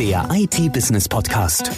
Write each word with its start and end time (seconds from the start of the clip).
Der 0.00 0.26
IT-Business 0.32 1.06
Podcast. 1.06 1.70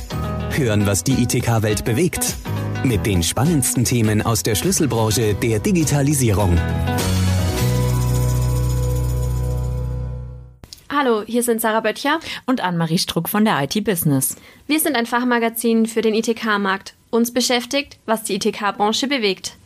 Hören, 0.53 0.87
was 0.87 1.03
die 1.03 1.25
ITK-Welt 1.25 1.85
bewegt. 1.85 2.37
Mit 2.85 3.05
den 3.05 3.21
spannendsten 3.21 3.85
Themen 3.85 4.23
aus 4.23 4.45
der 4.45 4.55
Schlüsselbranche 4.55 5.35
der 5.35 5.59
Digitalisierung. 5.59 6.57
Hallo, 10.89 11.25
hier 11.27 11.43
sind 11.43 11.61
Sarah 11.61 11.81
Böttcher 11.81 12.21
und 12.47 12.61
Anne-Marie 12.61 12.99
Struck 12.99 13.29
von 13.29 13.45
der 13.45 13.61
IT-Business. 13.61 14.37
Wir 14.69 14.79
sind 14.79 14.95
ein 14.95 15.07
Fachmagazin 15.07 15.87
für 15.87 16.03
den 16.03 16.15
ITK-Markt. 16.15 16.95
Uns 17.11 17.35
beschäftigt, 17.35 17.99
was 18.07 18.23
die 18.23 18.37
ITK-Branche 18.37 19.09
bewegt. 19.09 19.57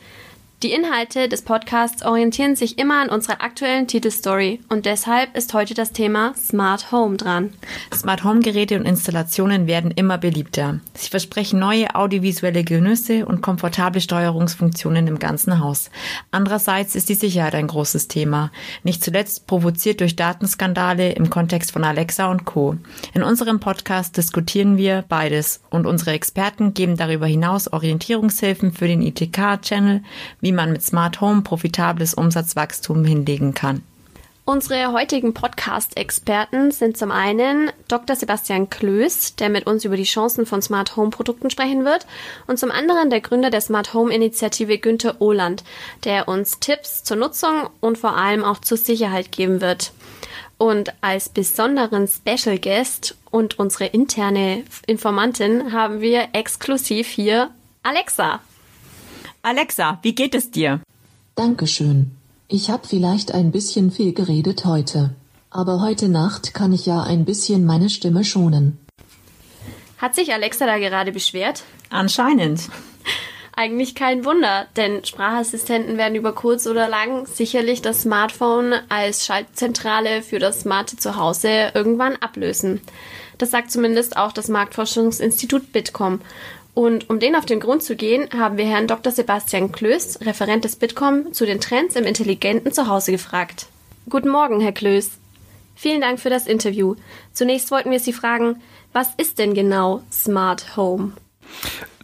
Die 0.63 0.73
Inhalte 0.73 1.29
des 1.29 1.43
Podcasts 1.43 2.03
orientieren 2.03 2.57
sich 2.57 2.79
immer 2.79 3.03
an 3.03 3.11
unserer 3.11 3.43
aktuellen 3.43 3.89
Titelstory 3.89 4.61
und 4.71 4.87
deshalb 4.87 5.37
ist 5.37 5.53
heute 5.53 5.75
das 5.75 5.93
Thema 5.93 6.33
Smart 6.35 6.91
Home 6.93 7.19
dran. 7.19 7.53
Smart 7.93 8.25
Home 8.25 8.41
Geräte 8.41 8.81
und 8.81 8.87
Installationen 8.87 9.67
werden 9.67 9.91
immer 9.91 10.17
beliebter. 10.17 10.81
Sie 10.95 11.11
versprechen 11.11 11.59
neue 11.59 11.95
audiovisuelle 11.95 12.65
Genüsse 12.65 13.27
und 13.27 13.43
komfortable 13.43 14.01
Steuerungsfunktionen 14.01 15.07
im 15.07 15.19
ganzen 15.19 15.61
Haus. 15.61 15.91
Andererseits 16.31 16.95
ist 16.95 17.11
die 17.11 17.17
Sicherheit 17.17 17.55
ein 17.55 17.67
großes 17.67 18.09
Thema, 18.09 18.51
nicht 18.83 19.05
zuletzt 19.05 19.47
provoziert 19.47 20.01
durch 20.01 20.17
Datenskandale 20.17 21.13
im 21.13 21.29
Kontext 21.29 21.71
von 21.71 21.85
Alexa 21.85 22.31
und 22.31 22.47
Co. 22.47 22.77
In 23.13 23.23
unserem 23.23 23.61
Podcast 23.61 24.17
diskutieren 24.17 24.79
wir 24.79 25.05
beides 25.07 25.61
und 25.69 25.85
unsere 25.85 26.13
Experten 26.13 26.73
geben 26.73 26.97
darüber 26.97 27.27
hinaus 27.27 27.71
Orientierungshilfen 27.71 28.73
für 28.73 28.89
den 28.89 29.03
ITK-Channel, 29.03 30.01
wie 30.47 30.53
man 30.53 30.71
mit 30.71 30.81
Smart 30.81 31.21
Home 31.21 31.43
profitables 31.43 32.15
Umsatzwachstum 32.15 33.05
hinlegen 33.05 33.53
kann. 33.53 33.83
Unsere 34.45 34.93
heutigen 34.93 35.35
Podcast-Experten 35.35 36.71
sind 36.71 36.97
zum 36.97 37.11
einen 37.11 37.73
Dr. 37.89 38.15
Sebastian 38.15 38.71
Klöß, 38.71 39.35
der 39.35 39.49
mit 39.49 39.67
uns 39.67 39.85
über 39.85 39.97
die 39.97 40.05
Chancen 40.05 40.47
von 40.47 40.63
Smart 40.63 40.95
Home 40.95 41.11
Produkten 41.11 41.51
sprechen 41.51 41.85
wird, 41.85 42.07
und 42.47 42.61
zum 42.61 42.71
anderen 42.71 43.11
der 43.11 43.23
Gründer 43.23 43.51
der 43.51 43.61
Smart 43.61 43.93
Home 43.93 44.15
Initiative 44.15 44.79
Günther 44.79 45.17
Ohland, 45.19 45.65
der 46.05 46.29
uns 46.29 46.61
Tipps 46.61 47.03
zur 47.03 47.17
Nutzung 47.17 47.69
und 47.81 47.99
vor 47.99 48.17
allem 48.17 48.45
auch 48.45 48.61
zur 48.61 48.77
Sicherheit 48.77 49.33
geben 49.33 49.61
wird. 49.61 49.91
Und 50.59 50.95
als 51.01 51.29
besonderen 51.29 52.07
Special 52.07 52.57
Guest 52.57 53.17
und 53.33 53.59
unsere 53.59 53.87
interne 53.87 54.63
Informantin 54.87 55.73
haben 55.73 56.01
wir 56.01 56.29
exklusiv 56.35 57.09
hier 57.09 57.51
Alexa. 57.83 58.39
Alexa, 59.47 60.01
wie 60.03 60.13
geht 60.13 60.35
es 60.35 60.51
dir? 60.51 60.81
Dankeschön. 61.37 62.11
Ich 62.49 62.69
habe 62.69 62.85
vielleicht 62.85 63.31
ein 63.31 63.53
bisschen 63.53 63.93
viel 63.93 64.13
geredet 64.13 64.65
heute. 64.65 65.15
Aber 65.51 65.81
heute 65.81 66.09
Nacht 66.09 66.53
kann 66.53 66.73
ich 66.73 66.85
ja 66.85 67.05
ein 67.05 67.25
bisschen 67.25 67.65
meine 67.65 67.89
Stimme 67.89 68.25
schonen. 68.25 68.77
Hat 69.99 70.17
sich 70.17 70.33
Alexa 70.33 70.67
da 70.67 70.79
gerade 70.79 71.13
beschwert? 71.13 71.63
Anscheinend. 71.91 72.63
Eigentlich 73.53 73.95
kein 73.95 74.25
Wunder, 74.25 74.67
denn 74.75 75.05
Sprachassistenten 75.05 75.97
werden 75.97 76.17
über 76.17 76.35
kurz 76.35 76.67
oder 76.67 76.89
lang 76.89 77.27
sicherlich 77.27 77.81
das 77.83 78.03
Smartphone 78.03 78.75
als 78.89 79.27
Schaltzentrale 79.27 80.23
für 80.23 80.41
das 80.41 80.63
smarte 80.63 80.97
Zuhause 80.97 81.71
irgendwann 81.73 82.17
ablösen. 82.17 82.81
Das 83.39 83.53
sagt 83.53 83.71
zumindest 83.71 84.17
auch 84.17 84.33
das 84.33 84.49
Marktforschungsinstitut 84.49 85.71
Bitkom. 85.73 86.21
Und 86.77 87.09
um 87.09 87.19
den 87.19 87.37
auf 87.37 87.47
den 87.47 87.59
Grund 87.59 87.83
zu 87.83 87.97
gehen, 87.97 88.29
haben 88.37 88.59
wir 88.59 88.67
Herrn 88.67 88.87
Dr. 88.87 89.11
Sebastian 89.11 89.73
Klöß, 89.73 90.21
Referent 90.27 90.63
des 90.63 90.77
Bitkom, 90.77 91.33
zu 91.33 91.47
den 91.47 91.59
Trends 91.59 91.97
im 91.97 92.05
intelligenten 92.05 92.71
Zuhause 92.71 93.13
gefragt. 93.13 93.69
Guten 94.11 94.29
Morgen, 94.29 94.61
Herr 94.61 94.73
Klöß. 94.73 95.13
Vielen 95.75 96.03
Dank 96.03 96.21
für 96.21 96.29
das 96.29 96.47
Interview. 96.47 96.95
Zunächst 97.33 97.71
wollten 97.71 97.91
wir 97.91 97.99
Sie 97.99 98.13
fragen, 98.13 98.61
was 98.93 99.09
ist 99.17 99.39
denn 99.39 99.55
genau 99.55 100.03
Smart 100.13 100.77
Home? 100.77 101.13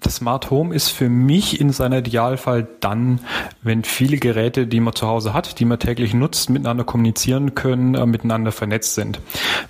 Das 0.02 0.16
Smart 0.16 0.50
Home 0.50 0.74
ist 0.74 0.88
für 0.88 1.08
mich 1.08 1.60
in 1.60 1.70
seiner 1.70 1.98
Idealfall 1.98 2.66
dann, 2.80 3.20
wenn 3.62 3.84
viele 3.84 4.16
Geräte, 4.16 4.66
die 4.66 4.80
man 4.80 4.94
zu 4.94 5.06
Hause 5.06 5.32
hat, 5.32 5.60
die 5.60 5.64
man 5.64 5.78
täglich 5.78 6.12
nutzt, 6.12 6.50
miteinander 6.50 6.84
kommunizieren 6.84 7.54
können, 7.54 7.94
äh, 7.94 8.04
miteinander 8.04 8.52
vernetzt 8.52 8.94
sind. 8.94 9.20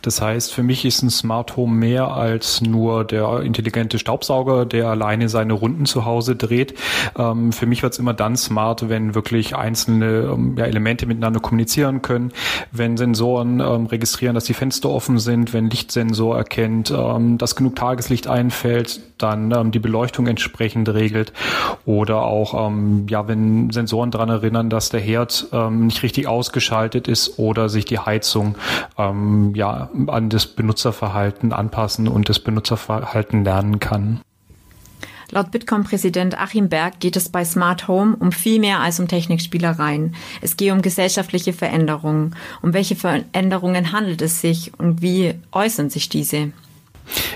Das 0.01 0.21
heißt, 0.21 0.53
für 0.53 0.62
mich 0.62 0.84
ist 0.84 1.03
ein 1.03 1.11
Smart 1.11 1.56
Home 1.56 1.75
mehr 1.75 2.09
als 2.12 2.62
nur 2.62 3.05
der 3.05 3.41
intelligente 3.41 3.99
Staubsauger, 3.99 4.65
der 4.65 4.89
alleine 4.89 5.29
seine 5.29 5.53
Runden 5.53 5.84
zu 5.87 6.05
Hause 6.05 6.35
dreht. 6.35 6.75
Ähm, 7.19 7.53
für 7.53 7.67
mich 7.67 7.83
wird 7.83 7.93
es 7.93 7.99
immer 7.99 8.15
dann 8.15 8.37
smart, 8.37 8.89
wenn 8.89 9.15
wirklich 9.15 9.55
einzelne 9.55 10.33
ähm, 10.33 10.56
ja, 10.56 10.65
Elemente 10.65 11.06
miteinander 11.06 11.41
kommunizieren 11.41 12.03
können, 12.03 12.33
wenn 12.71 12.97
Sensoren 12.97 13.61
ähm, 13.61 13.87
registrieren, 13.87 14.35
dass 14.35 14.45
die 14.45 14.55
Fenster 14.55 14.89
offen 14.89 15.19
sind, 15.19 15.53
wenn 15.53 15.69
Lichtsensor 15.69 16.37
erkennt, 16.37 16.91
ähm, 16.91 17.37
dass 17.39 17.55
genug 17.55 17.77
Tageslicht 17.77 18.27
einfällt, 18.27 19.01
dann 19.19 19.53
ähm, 19.53 19.71
die 19.71 19.79
Beleuchtung 19.79 20.22
Beleuchtung 20.22 20.27
entsprechend 20.27 20.88
regelt 20.88 21.33
oder 21.84 22.22
auch 22.22 22.69
ähm, 22.69 23.06
ja, 23.09 23.28
wenn 23.28 23.71
Sensoren 23.71 24.10
daran 24.10 24.28
erinnern, 24.28 24.71
dass 24.71 24.91
der 24.91 25.00
Herd 25.00 25.49
ähm, 25.53 25.87
nicht 25.87 26.03
richtig 26.03 26.27
ausgeschaltet 26.27 27.09
ist 27.09 27.38
oder 27.38 27.69
sich 27.69 27.84
die 27.84 27.99
Heizung 27.99 28.56
ähm, 28.99 29.55
ja 29.55 29.91
an 30.06 30.28
das 30.28 30.47
Benutzerverhalten 30.47 31.53
anpassen 31.53 32.09
und 32.09 32.28
das 32.28 32.41
Benutzerverhalten 32.41 33.44
lernen 33.44 33.81
kann. 33.81 34.21
Laut 35.31 35.50
Bitkom-Präsident 35.50 36.38
Achim 36.38 36.69
Berg 36.69 37.00
geht 37.00 37.16
es 37.16 37.31
bei 37.31 37.43
Smart 37.43 37.88
Home 37.88 38.16
um 38.21 38.32
viel 38.32 38.61
mehr 38.61 38.81
als 38.81 39.00
um 39.00 39.09
Technikspielereien. 39.09 40.15
Es 40.43 40.59
geht 40.59 40.71
um 40.72 40.82
gesellschaftliche 40.82 41.55
Veränderungen. 41.55 42.37
Um 42.61 42.75
welche 42.75 42.97
Veränderungen 42.97 43.93
handelt 43.93 44.21
es 44.21 44.43
sich 44.43 44.72
und 44.78 45.00
wie 45.00 45.34
äußern 45.50 45.88
sich 45.88 46.11
diese? 46.11 46.53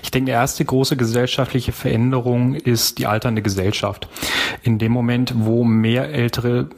Ich 0.03 0.10
denke, 0.10 0.27
die 0.27 0.32
erste 0.32 0.65
große 0.65 0.97
gesellschaftliche 0.97 1.72
Veränderung 1.72 2.54
ist 2.54 2.99
die 2.99 3.06
alternde 3.06 3.43
Gesellschaft. 3.43 4.09
In 4.62 4.78
dem 4.78 4.93
Moment, 4.93 5.34
wo 5.37 5.65
mehr 5.65 6.10
ältere 6.10 6.69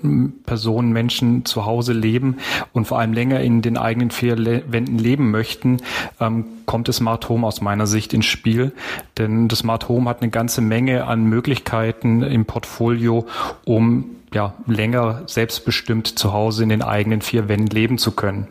Personen, 0.44 0.92
Menschen 0.92 1.44
zu 1.44 1.66
Hause 1.66 1.92
leben 1.92 2.38
und 2.72 2.86
vor 2.86 2.98
allem 2.98 3.12
länger 3.12 3.40
in 3.40 3.62
den 3.62 3.76
eigenen 3.76 4.10
vier 4.10 4.38
Wänden 4.38 4.98
leben 4.98 5.30
möchten, 5.30 5.78
ähm, 6.20 6.46
kommt 6.68 6.86
das 6.86 6.96
Smart 6.96 7.28
Home 7.30 7.46
aus 7.46 7.62
meiner 7.62 7.86
Sicht 7.86 8.12
ins 8.12 8.26
Spiel. 8.26 8.72
Denn 9.16 9.48
das 9.48 9.60
Smart 9.60 9.88
Home 9.88 10.08
hat 10.08 10.20
eine 10.20 10.30
ganze 10.30 10.60
Menge 10.60 11.06
an 11.06 11.24
Möglichkeiten 11.24 12.22
im 12.22 12.44
Portfolio, 12.44 13.26
um 13.64 14.18
ja, 14.34 14.52
länger 14.66 15.22
selbstbestimmt 15.26 16.18
zu 16.18 16.32
Hause 16.32 16.62
in 16.62 16.68
den 16.68 16.82
eigenen 16.82 17.22
vier 17.22 17.48
Wänden 17.48 17.68
leben 17.68 17.98
zu 17.98 18.12
können. 18.12 18.46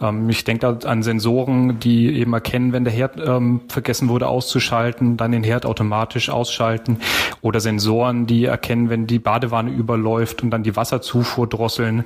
Ähm, 0.00 0.28
ich 0.28 0.44
denke 0.44 0.74
da 0.74 0.88
an 0.88 1.02
Sensoren, 1.02 1.80
die 1.80 2.14
eben 2.14 2.32
erkennen, 2.34 2.72
wenn 2.72 2.84
der 2.84 2.92
Herd 2.92 3.18
ähm, 3.24 3.62
vergessen 3.68 4.08
wurde 4.08 4.28
auszuschalten, 4.28 5.16
dann 5.16 5.32
den 5.32 5.44
Herd 5.44 5.64
automatisch 5.64 6.28
ausschalten 6.28 6.98
oder 7.40 7.60
Sensoren, 7.60 8.26
die 8.26 8.44
erkennen, 8.44 8.90
wenn 8.90 9.06
die 9.06 9.18
Badewanne 9.18 9.70
überläuft 9.70 10.42
und 10.42 10.50
dann 10.50 10.62
die 10.62 10.76
Wasserzufuhr 10.76 11.46
drosseln 11.46 12.04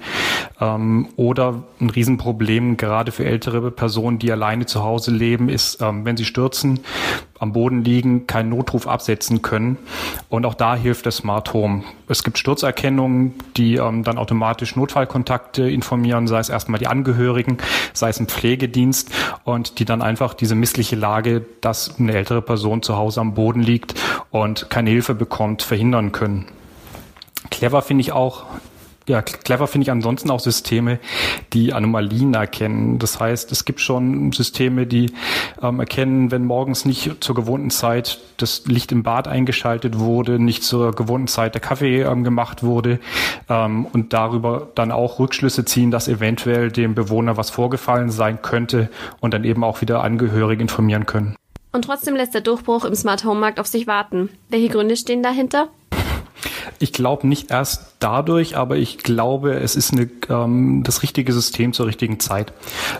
ähm, 0.61 1.09
oder 1.17 1.65
ein 1.81 1.91
Riesenproblem 1.91 2.77
gerade 2.77 3.11
für 3.11 3.25
ältere 3.25 3.71
Personen, 3.71 4.19
die 4.19 4.31
alleine 4.31 4.67
zu 4.67 4.85
Hause 4.85 5.11
leben, 5.11 5.49
ist, 5.57 5.83
ähm, 5.83 6.05
wenn 6.05 6.17
sie 6.17 6.25
stürzen, 6.25 6.81
am 7.39 7.53
Boden 7.53 7.83
liegen, 7.83 8.27
keinen 8.27 8.51
Notruf 8.51 8.87
absetzen 8.87 9.43
können. 9.43 9.79
Und 10.29 10.47
auch 10.47 10.55
da 10.55 10.77
hilft 10.77 11.07
das 11.07 11.17
Smart 11.17 11.53
Home. 11.53 11.83
Es 12.09 12.23
gibt 12.23 12.39
Sturzerkennungen, 12.39 13.35
die 13.57 13.77
ähm, 13.77 14.05
dann 14.05 14.19
automatisch 14.19 14.77
Notfallkontakte 14.77 15.69
informieren, 15.69 16.29
sei 16.29 16.39
es 16.39 16.49
erstmal 16.49 16.79
die 16.79 16.87
Angehörigen, 16.87 17.59
sei 17.93 18.11
es 18.11 18.21
ein 18.21 18.29
Pflegedienst 18.29 19.11
und 19.45 19.79
die 19.79 19.85
dann 19.85 20.03
einfach 20.03 20.35
diese 20.35 20.55
missliche 20.55 20.97
Lage, 20.97 21.45
dass 21.61 21.99
eine 21.99 22.15
ältere 22.15 22.43
Person 22.43 22.83
zu 22.83 22.97
Hause 22.97 23.21
am 23.21 23.35
Boden 23.35 23.61
liegt 23.61 23.95
und 24.31 24.71
keine 24.71 24.91
Hilfe 24.91 25.15
bekommt, 25.15 25.63
verhindern 25.63 26.13
können. 26.13 26.47
Clever 27.51 27.83
finde 27.83 28.03
ich 28.03 28.13
auch, 28.13 28.45
ja, 29.09 29.23
clever 29.23 29.67
finde 29.67 29.85
ich 29.85 29.91
ansonsten 29.91 30.31
auch 30.31 30.41
Systeme, 30.41 30.99
die 31.53 31.73
Anomalien 31.73 32.35
erkennen. 32.35 32.99
Das 32.99 33.21
heißt, 33.21 33.53
es 33.53 33.65
gibt 33.65 33.81
schon 33.81 34.33
Systeme, 34.33 34.87
die 34.87 35.13
ähm, 35.63 35.81
erkennen, 35.81 36.31
wenn 36.31 36.45
morgens 36.45 36.85
nicht 36.85 37.23
zur 37.23 37.35
gewohnten 37.35 37.71
Zeit 37.71 38.19
das 38.37 38.67
Licht 38.67 38.91
im 38.93 39.03
Bad 39.05 39.29
eingeschaltet 39.29 39.99
wurde, 39.99 40.39
nicht 40.39 40.65
zur 40.65 40.93
gewohnten 40.93 41.29
Zeit 41.29 41.55
der 41.55 41.61
Kaffee 41.61 42.03
ähm, 42.03 42.25
gemacht 42.25 42.63
wurde 42.63 42.99
ähm, 43.49 43.87
und 43.87 44.13
darüber 44.13 44.69
dann 44.75 44.91
auch 44.91 45.19
Rückschlüsse 45.19 45.65
ziehen, 45.65 45.91
dass 45.91 46.09
eventuell 46.09 46.73
dem 46.73 46.95
Bewohner 46.95 47.37
was 47.37 47.51
vorgefallen 47.51 48.11
sein 48.11 48.43
könnte 48.43 48.91
und 49.21 49.35
dann 49.35 49.45
eben 49.45 49.63
auch 49.63 49.81
wieder 49.81 50.03
Angehörige 50.03 50.63
informieren 50.63 51.07
können. 51.07 51.37
Und 51.73 51.83
trotzdem 51.83 52.17
lässt 52.17 52.35
der 52.35 52.41
Durchbruch 52.41 52.85
im 52.85 52.95
Smart 52.95 53.25
Home 53.25 53.39
Markt 53.39 53.61
auf 53.61 53.67
sich 53.67 53.87
warten. 53.87 54.31
Welche 54.49 54.69
Gründe 54.69 54.97
stehen 54.97 55.23
dahinter? 55.23 55.69
Ich 56.79 56.93
glaube 56.93 57.27
nicht 57.27 57.51
erst 57.51 57.97
dadurch, 57.99 58.57
aber 58.57 58.77
ich 58.77 58.99
glaube, 58.99 59.55
es 59.55 59.77
ist 59.77 59.93
eine, 59.93 60.09
ähm, 60.29 60.83
das 60.85 61.03
richtige 61.03 61.33
System 61.33 61.73
zur 61.73 61.87
richtigen 61.87 62.21
Zeit. 62.21 62.53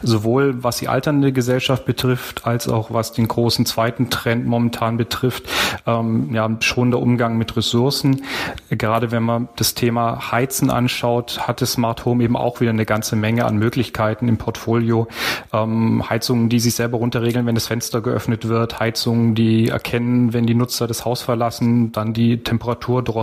Sowohl 0.03 0.63
was 0.63 0.79
die 0.79 0.89
alternde 0.89 1.33
Gesellschaft 1.33 1.85
betrifft, 1.85 2.47
als 2.47 2.69
auch 2.69 2.91
was 2.91 3.13
den 3.13 3.29
großen 3.29 3.67
zweiten 3.67 4.11
Trend 4.11 4.47
momentan 4.47 4.97
betrifft, 4.97 5.45
ähm, 5.87 6.35
ja, 6.35 6.49
schon 6.61 6.91
der 6.91 7.01
Umgang 7.01 7.37
mit 7.37 7.57
Ressourcen. 7.57 8.23
Gerade 8.71 9.11
wenn 9.11 9.23
man 9.23 9.49
das 9.57 9.75
Thema 9.75 10.33
Heizen 10.33 10.71
anschaut, 10.71 11.47
hat 11.47 11.61
das 11.61 11.73
Smart 11.73 12.05
Home 12.05 12.25
eben 12.25 12.37
auch 12.37 12.61
wieder 12.61 12.71
eine 12.71 12.87
ganze 12.87 13.17
Menge 13.17 13.45
an 13.45 13.57
Möglichkeiten 13.57 14.29
im 14.29 14.39
Portfolio. 14.39 15.09
Ähm, 15.53 16.09
Heizungen, 16.09 16.49
die 16.49 16.61
sich 16.61 16.75
selber 16.75 16.99
runterregeln, 16.99 17.47
wenn 17.47 17.55
das 17.55 17.67
Fenster 17.67 18.01
geöffnet 18.01 18.49
wird, 18.49 18.81
Heizungen, 18.81 19.35
die 19.35 19.69
erkennen, 19.69 20.33
wenn 20.33 20.47
die 20.47 20.55
Nutzer 20.55 20.87
das 20.87 21.05
Haus 21.05 21.23
verlassen, 21.23 21.93
dann 21.93 22.13
die 22.13 22.43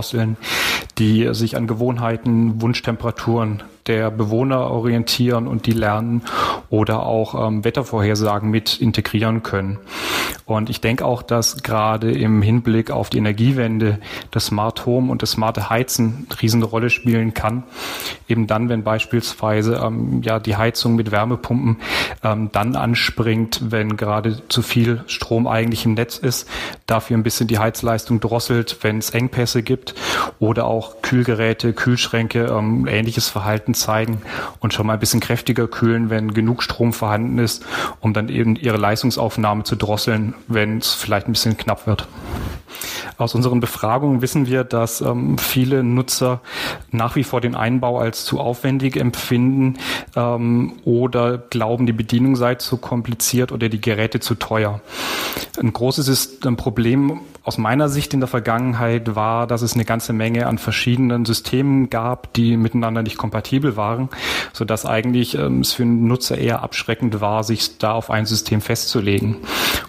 Drosseln, 0.04 0.36
die 0.98 1.34
sich 1.34 1.56
an 1.56 1.66
Gewohnheiten, 1.66 2.60
Wunschtemperaturen 2.60 3.62
der 3.86 4.10
Bewohner 4.10 4.70
orientieren 4.70 5.46
und 5.46 5.66
die 5.66 5.72
lernen 5.72 6.22
oder 6.70 7.04
auch 7.04 7.48
ähm, 7.48 7.64
Wettervorhersagen 7.64 8.50
mit 8.50 8.80
integrieren 8.80 9.42
können. 9.42 9.78
Und 10.46 10.68
ich 10.68 10.80
denke 10.80 11.06
auch, 11.06 11.22
dass 11.22 11.62
gerade 11.62 12.12
im 12.12 12.42
Hinblick 12.42 12.90
auf 12.90 13.08
die 13.08 13.18
Energiewende 13.18 13.98
das 14.30 14.46
Smart 14.46 14.84
Home 14.84 15.10
und 15.10 15.22
das 15.22 15.32
smarte 15.32 15.70
Heizen 15.70 16.26
eine 16.28 16.42
riesige 16.42 16.66
Rolle 16.66 16.90
spielen 16.90 17.32
kann. 17.32 17.64
Eben 18.28 18.46
dann, 18.46 18.68
wenn 18.68 18.82
beispielsweise 18.84 19.80
ähm, 19.82 20.22
ja 20.22 20.38
die 20.38 20.56
Heizung 20.56 20.96
mit 20.96 21.10
Wärmepumpen 21.10 21.78
ähm, 22.22 22.50
dann 22.52 22.76
anspringt, 22.76 23.60
wenn 23.70 23.96
gerade 23.96 24.46
zu 24.48 24.62
viel 24.62 25.02
Strom 25.06 25.46
eigentlich 25.46 25.86
im 25.86 25.94
Netz 25.94 26.18
ist, 26.18 26.48
dafür 26.86 27.16
ein 27.16 27.22
bisschen 27.22 27.48
die 27.48 27.58
Heizleistung 27.58 28.20
drosselt, 28.20 28.78
wenn 28.82 28.98
es 28.98 29.10
Engpässe 29.10 29.62
gibt 29.62 29.94
oder 30.38 30.66
auch 30.66 31.02
Kühlgeräte, 31.02 31.72
Kühlschränke 31.72 32.46
ähm, 32.46 32.86
ähnliches 32.86 33.28
Verhalten 33.28 33.73
zeigen 33.74 34.22
und 34.60 34.72
schon 34.72 34.86
mal 34.86 34.94
ein 34.94 35.00
bisschen 35.00 35.20
kräftiger 35.20 35.66
kühlen, 35.68 36.10
wenn 36.10 36.34
genug 36.34 36.62
Strom 36.62 36.92
vorhanden 36.92 37.38
ist, 37.38 37.64
um 38.00 38.12
dann 38.12 38.28
eben 38.28 38.56
ihre 38.56 38.76
Leistungsaufnahme 38.76 39.64
zu 39.64 39.76
drosseln, 39.76 40.34
wenn 40.48 40.78
es 40.78 40.94
vielleicht 40.94 41.28
ein 41.28 41.32
bisschen 41.32 41.56
knapp 41.56 41.86
wird. 41.86 42.06
Aus 43.16 43.34
unseren 43.34 43.60
Befragungen 43.60 44.22
wissen 44.22 44.46
wir, 44.46 44.64
dass 44.64 45.00
ähm, 45.00 45.38
viele 45.38 45.84
Nutzer 45.84 46.40
nach 46.90 47.14
wie 47.14 47.22
vor 47.22 47.40
den 47.40 47.54
Einbau 47.54 47.98
als 47.98 48.24
zu 48.24 48.40
aufwendig 48.40 48.96
empfinden 48.96 49.78
ähm, 50.16 50.74
oder 50.84 51.38
glauben, 51.38 51.86
die 51.86 51.92
Bedienung 51.92 52.34
sei 52.34 52.56
zu 52.56 52.76
kompliziert 52.76 53.52
oder 53.52 53.68
die 53.68 53.80
Geräte 53.80 54.18
zu 54.18 54.34
teuer. 54.34 54.80
Ein 55.60 55.72
großes 55.72 56.08
ist 56.08 56.46
ein 56.46 56.56
Problem 56.56 57.20
aus 57.44 57.58
meiner 57.58 57.90
Sicht 57.90 58.14
in 58.14 58.20
der 58.20 58.26
Vergangenheit 58.26 59.14
war, 59.14 59.46
dass 59.46 59.60
es 59.60 59.74
eine 59.74 59.84
ganze 59.84 60.14
Menge 60.14 60.46
an 60.46 60.56
verschiedenen 60.56 61.26
Systemen 61.26 61.90
gab, 61.90 62.32
die 62.32 62.56
miteinander 62.56 63.02
nicht 63.02 63.18
kompatibel 63.18 63.76
waren, 63.76 64.08
so 64.54 64.64
dass 64.64 64.86
eigentlich 64.86 65.36
ähm, 65.36 65.60
es 65.60 65.74
für 65.74 65.82
einen 65.82 66.08
Nutzer 66.08 66.38
eher 66.38 66.62
abschreckend 66.62 67.20
war, 67.20 67.44
sich 67.44 67.76
da 67.76 67.92
auf 67.92 68.10
ein 68.10 68.24
System 68.24 68.62
festzulegen. 68.62 69.36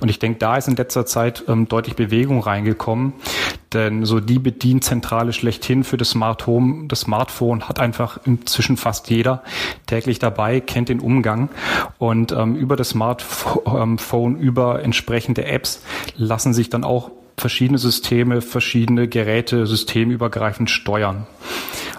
Und 0.01 0.09
ich 0.09 0.19
denke, 0.19 0.37
da 0.39 0.57
ist 0.57 0.67
in 0.67 0.75
letzter 0.75 1.05
Zeit 1.05 1.45
ähm, 1.47 1.69
deutlich 1.69 1.95
Bewegung 1.95 2.41
reingekommen, 2.41 3.13
denn 3.71 4.03
so 4.03 4.19
die 4.19 4.39
Bedienzentrale 4.39 5.31
schlechthin 5.31 5.85
für 5.85 5.95
das 5.95 6.09
Smart 6.09 6.47
Home, 6.47 6.87
das 6.89 7.01
Smartphone 7.01 7.69
hat 7.69 7.79
einfach 7.79 8.19
inzwischen 8.25 8.75
fast 8.75 9.09
jeder 9.09 9.43
täglich 9.85 10.19
dabei, 10.19 10.59
kennt 10.59 10.89
den 10.89 10.99
Umgang 10.99 11.47
und 11.99 12.33
ähm, 12.33 12.55
über 12.55 12.75
das 12.75 12.89
Smartphone, 12.89 14.35
über 14.37 14.83
entsprechende 14.83 15.45
Apps 15.45 15.81
lassen 16.17 16.53
sich 16.53 16.69
dann 16.69 16.83
auch 16.83 17.11
verschiedene 17.37 17.77
Systeme, 17.77 18.41
verschiedene 18.41 19.07
Geräte 19.07 19.67
systemübergreifend 19.67 20.69
steuern. 20.69 21.27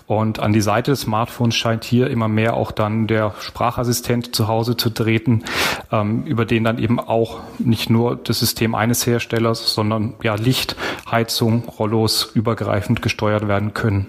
Und 0.06 0.38
an 0.38 0.53
die 0.53 0.61
Seite 0.61 0.93
des 0.93 1.00
Smartphones 1.00 1.56
scheint 1.56 1.83
hier 1.83 2.09
immer 2.09 2.29
mehr 2.29 2.55
auch 2.55 2.71
dann 2.71 3.09
der 3.09 3.35
Sprachassistent 3.41 4.37
zu 4.37 4.47
Hause 4.47 4.77
zu 4.77 4.91
treten, 4.91 5.44
ähm, 5.91 6.23
über 6.25 6.44
den 6.44 6.62
dann 6.62 6.79
eben 6.79 7.00
auch 7.00 7.41
nicht 7.59 7.91
nur 7.91 8.15
das 8.15 8.38
System 8.38 8.77
eines 8.77 9.05
Herstellers, 9.05 9.75
sondern 9.75 10.15
ja 10.23 10.37
Licht, 10.37 10.77
Heizung, 11.11 11.65
Rollos 11.65 12.31
übergreifend 12.35 13.03
gesteuert 13.03 13.49
werden 13.49 13.75
können. 13.75 14.06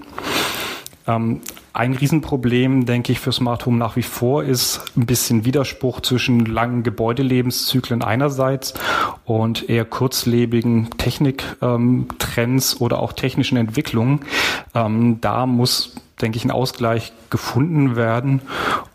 Ähm, 1.07 1.41
ein 1.73 1.93
Riesenproblem, 1.93 2.85
denke 2.85 3.11
ich, 3.11 3.19
für 3.19 3.31
Smart 3.31 3.65
Home 3.65 3.77
nach 3.77 3.95
wie 3.95 4.03
vor 4.03 4.43
ist 4.43 4.81
ein 4.97 5.05
bisschen 5.05 5.45
Widerspruch 5.45 6.01
zwischen 6.01 6.45
langen 6.45 6.83
Gebäudelebenszyklen 6.83 8.01
einerseits 8.01 8.73
und 9.25 9.69
eher 9.69 9.85
kurzlebigen 9.85 10.89
Techniktrends 10.97 12.73
ähm, 12.73 12.77
oder 12.79 12.99
auch 12.99 13.13
technischen 13.13 13.57
Entwicklungen. 13.57 14.21
Ähm, 14.73 15.21
da 15.21 15.45
muss 15.45 15.93
denke 16.21 16.37
ich, 16.37 16.45
ein 16.45 16.51
Ausgleich 16.51 17.13
gefunden 17.29 17.95
werden. 17.95 18.41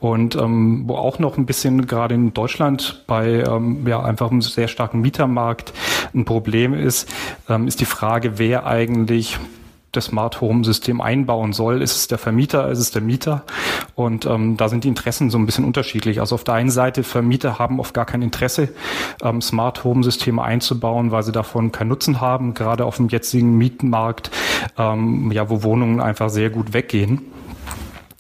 Und 0.01 0.35
ähm, 0.35 0.85
wo 0.87 0.97
auch 0.97 1.19
noch 1.19 1.37
ein 1.37 1.47
bisschen 1.47 1.87
gerade 1.87 2.15
in 2.15 2.35
Deutschland 2.35 3.05
bei 3.07 3.45
ähm, 3.45 3.87
ja, 3.87 4.03
einfach 4.03 4.31
einem 4.31 4.43
sehr 4.43 4.69
starken 4.69 5.01
Mietermarkt 5.01 5.73
ein 6.15 6.25
Problem 6.25 6.75
ist, 6.75 7.09
ähm, 7.49 7.69
ist 7.69 7.81
die 7.81 7.85
Frage, 7.85 8.39
wer 8.39 8.67
eigentlich 8.67 9.39
das 9.93 10.07
Smart 10.07 10.41
Home 10.41 10.65
System 10.65 11.01
einbauen 11.01 11.53
soll. 11.53 11.83
Ist 11.83 11.97
es 11.97 12.09
der 12.09 12.19
Vermieter, 12.19 12.71
ist 12.71 12.79
es 12.79 12.91
der 12.91 13.03
Mieter? 13.03 13.45
Und 13.95 14.25
ähm, 14.27 14.57
da 14.57 14.69
sind 14.69 14.85
die 14.85 14.89
Interessen 14.89 15.31
so 15.31 15.39
ein 15.39 15.47
bisschen 15.47 15.65
unterschiedlich. 15.65 16.21
Also 16.21 16.35
auf 16.35 16.45
der 16.45 16.55
einen 16.55 16.71
Seite, 16.71 17.03
Vermieter 17.03 17.59
haben 17.59 17.79
oft 17.79 17.93
gar 17.93 18.07
kein 18.07 18.23
Interesse, 18.23 18.71
ähm, 19.23 19.43
Smart 19.43 19.85
Home 19.85 20.03
Systeme 20.03 20.43
einzubauen, 20.43 21.11
weil 21.11 21.23
sie 21.23 21.33
davon 21.33 21.73
keinen 21.73 21.89
Nutzen 21.89 22.21
haben, 22.21 22.55
gerade 22.55 22.87
auf 22.87 22.97
dem 22.97 23.09
jetzigen 23.09 23.57
Mietenmarkt, 23.59 24.31
ähm, 24.79 25.31
ja, 25.31 25.51
wo 25.51 25.63
Wohnungen 25.63 26.01
einfach 26.01 26.31
sehr 26.31 26.51
gut 26.51 26.73
weggehen. 26.73 27.21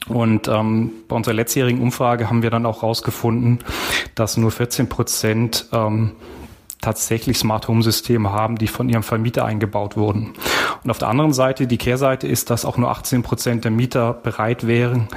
Und 0.08 0.48
ähm, 0.48 0.90
bei 1.08 1.16
unserer 1.16 1.34
letztjährigen 1.34 1.80
Umfrage 1.80 2.28
haben 2.28 2.42
wir 2.42 2.50
dann 2.50 2.66
auch 2.66 2.82
rausgefunden, 2.82 3.60
dass 4.14 4.36
nur 4.36 4.50
14 4.50 4.88
Prozent 4.88 5.66
ähm, 5.72 6.12
tatsächlich 6.82 7.38
Smart 7.38 7.68
Home 7.68 7.82
Systeme 7.82 8.32
haben, 8.32 8.56
die 8.56 8.66
von 8.66 8.90
ihrem 8.90 9.02
Vermieter 9.02 9.46
eingebaut 9.46 9.96
wurden. 9.96 10.34
Und 10.84 10.90
auf 10.90 10.98
der 10.98 11.08
anderen 11.08 11.32
Seite, 11.32 11.66
die 11.66 11.78
Kehrseite 11.78 12.26
ist, 12.26 12.50
dass 12.50 12.66
auch 12.66 12.76
nur 12.76 12.90
18 12.90 13.22
Prozent 13.22 13.64
der 13.64 13.70
Mieter 13.70 14.12
bereit 14.12 14.66
wären, 14.66 15.08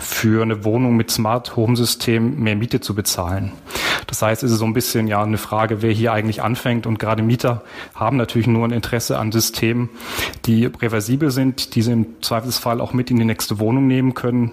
für 0.00 0.42
eine 0.42 0.64
Wohnung 0.64 0.96
mit 0.96 1.10
Smart 1.10 1.56
Home 1.56 1.76
System 1.76 2.40
mehr 2.40 2.56
Miete 2.56 2.80
zu 2.80 2.94
bezahlen. 2.94 3.52
Das 4.08 4.20
heißt, 4.20 4.42
es 4.42 4.50
ist 4.50 4.58
so 4.58 4.64
ein 4.64 4.74
bisschen 4.74 5.06
ja 5.06 5.22
eine 5.22 5.38
Frage, 5.38 5.80
wer 5.80 5.92
hier 5.92 6.12
eigentlich 6.12 6.42
anfängt. 6.42 6.86
Und 6.86 6.98
gerade 6.98 7.22
Mieter 7.22 7.62
haben 7.94 8.16
natürlich 8.16 8.48
nur 8.48 8.66
ein 8.66 8.72
Interesse 8.72 9.18
an 9.18 9.32
Systemen, 9.32 9.90
die 10.44 10.66
reversibel 10.66 11.30
sind, 11.30 11.74
die 11.76 11.82
sie 11.82 11.92
im 11.92 12.20
Zweifelsfall 12.20 12.80
auch 12.80 12.92
mit 12.92 13.10
in 13.10 13.16
die 13.16 13.24
nächste 13.24 13.58
Wohnung 13.58 13.86
nehmen 13.86 14.12
können, 14.14 14.50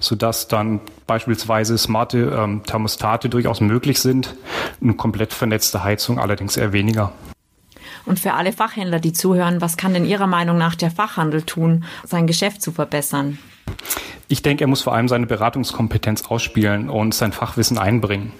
sodass 0.00 0.48
dann 0.48 0.80
beispielsweise 1.06 1.78
smarte 1.78 2.36
ähm, 2.36 2.62
Thermostate 2.64 3.28
durchaus 3.28 3.60
möglich 3.60 4.00
sind, 4.00 4.34
eine 4.82 4.94
komplett 4.94 5.32
vernetzte 5.32 5.84
Heizung 5.84 6.18
allerdings 6.18 6.56
eher 6.56 6.72
weniger. 6.72 7.12
Und 8.04 8.20
für 8.20 8.34
alle 8.34 8.52
Fachhändler, 8.52 9.00
die 9.00 9.12
zuhören, 9.12 9.60
was 9.60 9.76
kann 9.76 9.92
denn 9.92 10.04
Ihrer 10.04 10.28
Meinung 10.28 10.58
nach 10.58 10.76
der 10.76 10.90
Fachhandel 10.90 11.42
tun, 11.42 11.84
sein 12.04 12.26
Geschäft 12.26 12.62
zu 12.62 12.70
verbessern? 12.70 13.38
Ich 14.28 14.42
denke, 14.42 14.64
er 14.64 14.68
muss 14.68 14.82
vor 14.82 14.94
allem 14.94 15.08
seine 15.08 15.26
Beratungskompetenz 15.26 16.26
ausspielen 16.26 16.88
und 16.88 17.14
sein 17.14 17.32
Fachwissen 17.32 17.78
einbringen. 17.78 18.32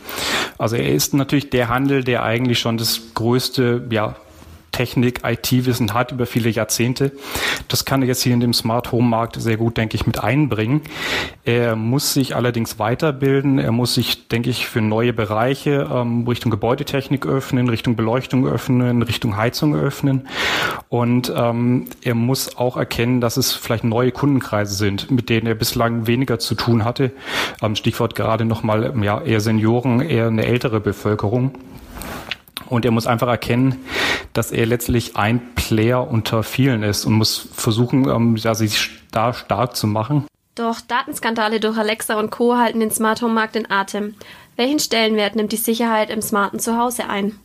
Also 0.58 0.76
er 0.76 0.92
ist 0.92 1.14
natürlich 1.14 1.50
der 1.50 1.68
Handel, 1.68 2.02
der 2.02 2.24
eigentlich 2.24 2.58
schon 2.58 2.76
das 2.76 3.14
größte 3.14 3.86
ja, 3.90 4.16
Technik, 4.72 5.20
IT-Wissen 5.24 5.94
hat 5.94 6.12
über 6.12 6.26
viele 6.26 6.50
Jahrzehnte. 6.50 7.12
Das 7.68 7.84
kann 7.84 8.02
er 8.02 8.08
jetzt 8.08 8.22
hier 8.22 8.34
in 8.34 8.40
dem 8.40 8.52
Smart 8.52 8.92
Home 8.92 9.08
Markt 9.08 9.40
sehr 9.40 9.56
gut, 9.56 9.76
denke 9.76 9.96
ich, 9.96 10.06
mit 10.06 10.22
einbringen. 10.22 10.82
Er 11.44 11.76
muss 11.76 12.12
sich 12.12 12.36
allerdings 12.36 12.78
weiterbilden. 12.78 13.58
Er 13.58 13.72
muss 13.72 13.94
sich, 13.94 14.28
denke 14.28 14.50
ich, 14.50 14.66
für 14.66 14.80
neue 14.82 15.12
Bereiche 15.12 15.88
ähm, 15.90 16.26
Richtung 16.28 16.50
Gebäudetechnik 16.50 17.26
öffnen, 17.26 17.68
Richtung 17.68 17.96
Beleuchtung 17.96 18.46
öffnen, 18.46 19.02
Richtung 19.02 19.36
Heizung 19.36 19.74
öffnen. 19.74 20.28
Und 20.88 21.32
ähm, 21.34 21.86
er 22.02 22.14
muss 22.14 22.56
auch 22.56 22.76
erkennen, 22.76 23.20
dass 23.20 23.36
es 23.36 23.52
vielleicht 23.52 23.84
neue 23.84 24.12
Kundenkreise 24.12 24.74
sind, 24.74 25.10
mit 25.10 25.30
denen 25.30 25.46
er 25.46 25.54
bislang 25.54 26.06
weniger 26.06 26.38
zu 26.38 26.54
tun 26.54 26.84
hatte. 26.84 27.12
Ähm, 27.62 27.76
Stichwort 27.76 28.14
gerade 28.14 28.44
nochmal 28.44 28.92
ja, 29.02 29.20
eher 29.22 29.40
Senioren, 29.40 30.00
eher 30.00 30.26
eine 30.26 30.44
ältere 30.44 30.80
Bevölkerung. 30.80 31.52
Und 32.68 32.84
er 32.84 32.90
muss 32.90 33.06
einfach 33.06 33.28
erkennen, 33.28 33.84
dass 34.32 34.52
er 34.52 34.66
letztlich 34.66 35.16
ein 35.16 35.54
Player 35.54 36.08
unter 36.08 36.42
vielen 36.42 36.82
ist 36.82 37.04
und 37.04 37.14
muss 37.14 37.48
versuchen, 37.52 38.08
ähm, 38.08 38.36
ja, 38.36 38.54
sich 38.54 38.90
da 39.10 39.32
stark 39.32 39.76
zu 39.76 39.86
machen. 39.86 40.26
Doch 40.54 40.80
Datenskandale 40.80 41.60
durch 41.60 41.76
Alexa 41.76 42.18
und 42.18 42.30
Co. 42.30 42.56
halten 42.56 42.80
den 42.80 42.90
Smart 42.90 43.20
Home 43.22 43.34
Markt 43.34 43.56
in 43.56 43.70
Atem. 43.70 44.14
Welchen 44.56 44.78
Stellenwert 44.78 45.36
nimmt 45.36 45.52
die 45.52 45.56
Sicherheit 45.56 46.08
im 46.10 46.22
smarten 46.22 46.58
Zuhause 46.58 47.08
ein? 47.08 47.38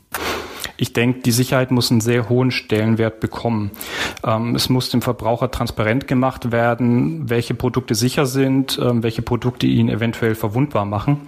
Ich 0.82 0.94
denke, 0.94 1.20
die 1.20 1.32
Sicherheit 1.32 1.70
muss 1.70 1.92
einen 1.92 2.02
sehr 2.02 2.28
hohen 2.28 2.50
Stellenwert 2.50 3.20
bekommen. 3.20 3.70
Ähm, 4.26 4.56
es 4.56 4.68
muss 4.68 4.90
dem 4.90 5.04
Verbraucher 5.04 5.52
transparent 5.52 6.08
gemacht 6.08 6.52
werden, 6.52 7.30
welche 7.30 7.54
Produkte 7.54 7.94
sicher 7.94 8.26
sind, 8.26 8.80
ähm, 8.82 9.04
welche 9.04 9.22
Produkte 9.22 9.68
ihn 9.68 9.90
eventuell 9.90 10.34
verwundbar 10.34 10.86
machen. 10.86 11.22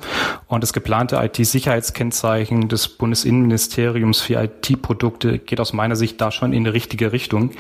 Und 0.48 0.64
das 0.64 0.74
geplante 0.74 1.18
IT-Sicherheitskennzeichen 1.18 2.68
des 2.68 2.88
Bundesinnenministeriums 2.88 4.22
für 4.22 4.42
IT-Produkte 4.42 5.38
geht 5.38 5.60
aus 5.60 5.72
meiner 5.72 5.96
Sicht 5.96 6.20
da 6.20 6.32
schon 6.32 6.52
in 6.52 6.64
die 6.64 6.72
richtige 6.72 7.12
Richtung. 7.12 7.52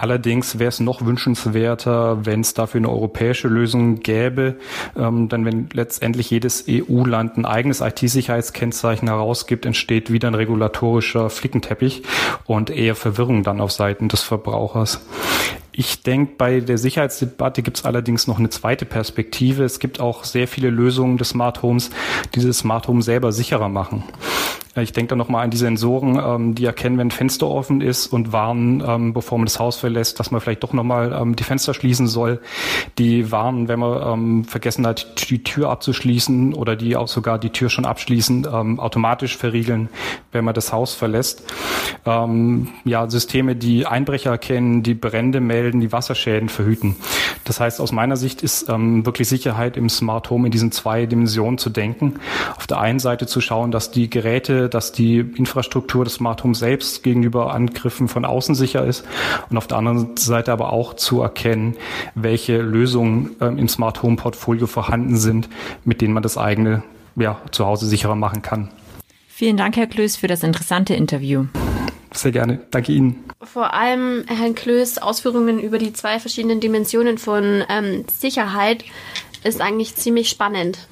Allerdings 0.00 0.58
wäre 0.58 0.70
es 0.70 0.80
noch 0.80 1.04
wünschenswerter, 1.04 2.24
wenn 2.24 2.40
es 2.40 2.54
dafür 2.54 2.78
eine 2.78 2.88
europäische 2.88 3.48
Lösung 3.48 4.00
gäbe, 4.00 4.56
ähm, 4.96 5.28
denn 5.28 5.44
wenn 5.44 5.68
letztendlich 5.74 6.30
jedes 6.30 6.64
EU-Land 6.66 7.36
ein 7.36 7.44
eigenes 7.44 7.82
IT-Sicherheitskennzeichen 7.82 9.08
herausgibt, 9.08 9.66
entsteht 9.66 10.10
wieder 10.10 10.28
ein 10.28 10.34
regulatorischer 10.34 11.28
Flickenteppich 11.28 12.02
und 12.46 12.70
eher 12.70 12.94
Verwirrung 12.94 13.42
dann 13.42 13.60
auf 13.60 13.72
Seiten 13.72 14.08
des 14.08 14.22
Verbrauchers. 14.22 15.02
Ich 15.72 16.02
denke, 16.02 16.32
bei 16.38 16.60
der 16.60 16.78
Sicherheitsdebatte 16.78 17.62
gibt 17.62 17.76
es 17.76 17.84
allerdings 17.84 18.26
noch 18.26 18.38
eine 18.38 18.48
zweite 18.48 18.86
Perspektive. 18.86 19.64
Es 19.64 19.80
gibt 19.80 20.00
auch 20.00 20.24
sehr 20.24 20.48
viele 20.48 20.70
Lösungen 20.70 21.18
des 21.18 21.28
Smart 21.30 21.60
Homes, 21.60 21.90
die 22.34 22.44
das 22.44 22.58
Smart 22.58 22.88
Home 22.88 23.02
selber 23.02 23.32
sicherer 23.32 23.68
machen. 23.68 24.04
Ich 24.82 24.92
denke 24.92 25.10
da 25.10 25.16
nochmal 25.16 25.44
an 25.44 25.50
die 25.50 25.56
Sensoren, 25.56 26.20
ähm, 26.22 26.54
die 26.54 26.64
erkennen, 26.64 26.98
wenn 26.98 27.08
ein 27.08 27.10
Fenster 27.10 27.46
offen 27.46 27.80
ist 27.80 28.06
und 28.08 28.32
warnen, 28.32 28.82
ähm, 28.86 29.12
bevor 29.12 29.38
man 29.38 29.46
das 29.46 29.58
Haus 29.58 29.76
verlässt, 29.76 30.20
dass 30.20 30.30
man 30.30 30.40
vielleicht 30.40 30.62
doch 30.62 30.72
nochmal 30.72 31.12
ähm, 31.12 31.36
die 31.36 31.44
Fenster 31.44 31.74
schließen 31.74 32.06
soll. 32.06 32.40
Die 32.98 33.30
warnen, 33.30 33.68
wenn 33.68 33.78
man 33.78 34.02
ähm, 34.12 34.44
vergessen 34.44 34.86
hat, 34.86 35.30
die 35.30 35.42
Tür 35.42 35.70
abzuschließen 35.70 36.54
oder 36.54 36.76
die 36.76 36.96
auch 36.96 37.08
sogar 37.08 37.38
die 37.38 37.50
Tür 37.50 37.70
schon 37.70 37.84
abschließen, 37.84 38.46
ähm, 38.52 38.80
automatisch 38.80 39.36
verriegeln, 39.36 39.88
wenn 40.32 40.44
man 40.44 40.54
das 40.54 40.72
Haus 40.72 40.94
verlässt. 40.94 41.44
Ähm, 42.06 42.68
ja, 42.84 43.08
Systeme, 43.08 43.56
die 43.56 43.86
Einbrecher 43.86 44.30
erkennen, 44.30 44.82
die 44.82 44.94
Brände 44.94 45.40
melden, 45.40 45.80
die 45.80 45.92
Wasserschäden 45.92 46.48
verhüten. 46.48 46.96
Das 47.44 47.60
heißt, 47.60 47.80
aus 47.80 47.92
meiner 47.92 48.16
Sicht 48.16 48.42
ist 48.42 48.68
ähm, 48.68 49.04
wirklich 49.06 49.28
Sicherheit 49.28 49.76
im 49.76 49.88
Smart 49.88 50.30
Home 50.30 50.46
in 50.46 50.52
diesen 50.52 50.72
zwei 50.72 51.06
Dimensionen 51.06 51.58
zu 51.58 51.70
denken. 51.70 52.14
Auf 52.56 52.66
der 52.66 52.80
einen 52.80 52.98
Seite 52.98 53.26
zu 53.26 53.40
schauen, 53.40 53.70
dass 53.70 53.90
die 53.90 54.10
Geräte 54.10 54.68
dass 54.68 54.92
die 54.92 55.18
Infrastruktur 55.18 56.04
des 56.04 56.14
Smart 56.14 56.44
Home 56.44 56.54
selbst 56.54 57.02
gegenüber 57.02 57.52
Angriffen 57.52 58.08
von 58.08 58.24
außen 58.24 58.54
sicher 58.54 58.84
ist 58.84 59.04
und 59.48 59.56
auf 59.56 59.66
der 59.66 59.78
anderen 59.78 60.16
Seite 60.16 60.52
aber 60.52 60.72
auch 60.72 60.94
zu 60.94 61.20
erkennen, 61.22 61.76
welche 62.14 62.58
Lösungen 62.58 63.36
ähm, 63.40 63.58
im 63.58 63.68
Smart 63.68 64.02
Home 64.02 64.16
Portfolio 64.16 64.66
vorhanden 64.66 65.16
sind, 65.16 65.48
mit 65.84 66.00
denen 66.00 66.14
man 66.14 66.22
das 66.22 66.38
eigene 66.38 66.82
ja, 67.16 67.40
Zuhause 67.50 67.86
sicherer 67.86 68.16
machen 68.16 68.42
kann. 68.42 68.68
Vielen 69.28 69.56
Dank, 69.56 69.76
Herr 69.76 69.86
Klöß, 69.86 70.16
für 70.16 70.26
das 70.26 70.42
interessante 70.42 70.94
Interview. 70.94 71.46
Sehr 72.12 72.32
gerne. 72.32 72.60
Danke 72.70 72.92
Ihnen. 72.92 73.24
Vor 73.42 73.72
allem 73.72 74.24
Herrn 74.26 74.54
Klöß 74.54 74.98
Ausführungen 74.98 75.58
über 75.60 75.78
die 75.78 75.92
zwei 75.92 76.18
verschiedenen 76.18 76.60
Dimensionen 76.60 77.18
von 77.18 77.64
ähm, 77.68 78.04
Sicherheit 78.12 78.84
ist 79.44 79.60
eigentlich 79.60 79.94
ziemlich 79.94 80.28
spannend. 80.28 80.86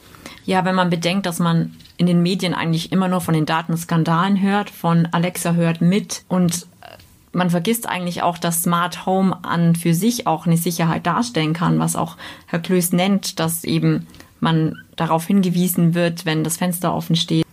Ja, 0.44 0.64
wenn 0.64 0.74
man 0.74 0.90
bedenkt, 0.90 1.26
dass 1.26 1.40
man 1.40 1.76
in 1.98 2.06
den 2.06 2.22
Medien 2.22 2.54
eigentlich 2.54 2.92
immer 2.92 3.08
nur 3.08 3.20
von 3.20 3.34
den 3.34 3.44
Datenskandalen 3.44 4.40
hört, 4.40 4.70
von 4.70 5.08
Alexa 5.10 5.52
hört 5.52 5.80
mit 5.80 6.24
und 6.28 6.66
äh, 6.80 6.96
man 7.32 7.50
vergisst 7.50 7.88
eigentlich 7.88 8.22
auch, 8.22 8.38
dass 8.38 8.62
Smart 8.62 9.04
Home 9.04 9.36
an 9.42 9.74
für 9.74 9.92
sich 9.92 10.26
auch 10.26 10.46
eine 10.46 10.56
Sicherheit 10.56 11.06
darstellen 11.06 11.52
kann, 11.52 11.80
was 11.80 11.96
auch 11.96 12.16
Herr 12.46 12.60
Klöß 12.60 12.92
nennt, 12.92 13.40
dass 13.40 13.64
eben 13.64 14.06
man 14.40 14.76
darauf 14.96 15.26
hingewiesen 15.26 15.94
wird, 15.94 16.24
wenn 16.24 16.44
das 16.44 16.56
Fenster 16.56 16.94
offen 16.94 17.16
steht. 17.16 17.44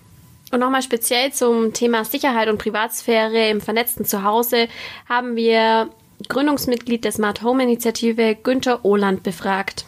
Und 0.56 0.62
nochmal 0.62 0.84
speziell 0.84 1.34
zum 1.34 1.74
Thema 1.74 2.06
Sicherheit 2.06 2.48
und 2.48 2.60
Privatsphäre 2.60 3.50
im 3.50 3.60
vernetzten 3.60 4.06
Zuhause 4.06 4.70
haben 5.10 5.36
wir 5.36 5.90
Gründungsmitglied 6.30 7.04
der 7.04 7.12
Smart 7.12 7.44
Home 7.44 7.62
Initiative 7.62 8.36
Günther 8.42 8.86
Ohland 8.86 9.22
befragt. 9.22 9.84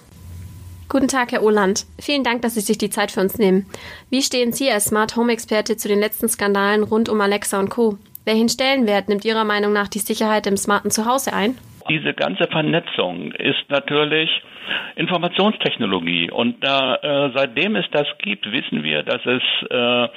Guten 0.89 1.07
Tag, 1.07 1.31
Herr 1.31 1.43
Oland. 1.43 1.85
Vielen 2.01 2.25
Dank, 2.25 2.41
dass 2.41 2.55
Sie 2.55 2.59
sich 2.59 2.77
die 2.77 2.89
Zeit 2.89 3.11
für 3.11 3.21
uns 3.21 3.37
nehmen. 3.37 3.65
Wie 4.09 4.21
stehen 4.21 4.51
Sie 4.51 4.69
als 4.69 4.87
Smart 4.87 5.15
Home 5.15 5.31
Experte 5.31 5.77
zu 5.77 5.87
den 5.87 6.01
letzten 6.01 6.27
Skandalen 6.27 6.83
rund 6.83 7.07
um 7.07 7.21
Alexa 7.21 7.57
und 7.61 7.69
Co? 7.69 7.97
Welchen 8.25 8.49
Stellenwert 8.49 9.07
nimmt 9.07 9.23
Ihrer 9.23 9.45
Meinung 9.45 9.71
nach 9.71 9.87
die 9.87 9.99
Sicherheit 9.99 10.47
im 10.47 10.57
smarten 10.57 10.91
Zuhause 10.91 11.31
ein? 11.31 11.57
Diese 11.87 12.13
ganze 12.13 12.45
Vernetzung 12.51 13.31
ist 13.31 13.69
natürlich 13.69 14.29
Informationstechnologie. 14.95 16.31
Und 16.31 16.63
da, 16.63 16.95
äh, 16.95 17.31
seitdem 17.33 17.75
es 17.75 17.85
das 17.91 18.07
gibt, 18.19 18.51
wissen 18.51 18.83
wir, 18.83 19.03
dass 19.03 19.25
es 19.25 19.43
äh, 19.69 20.09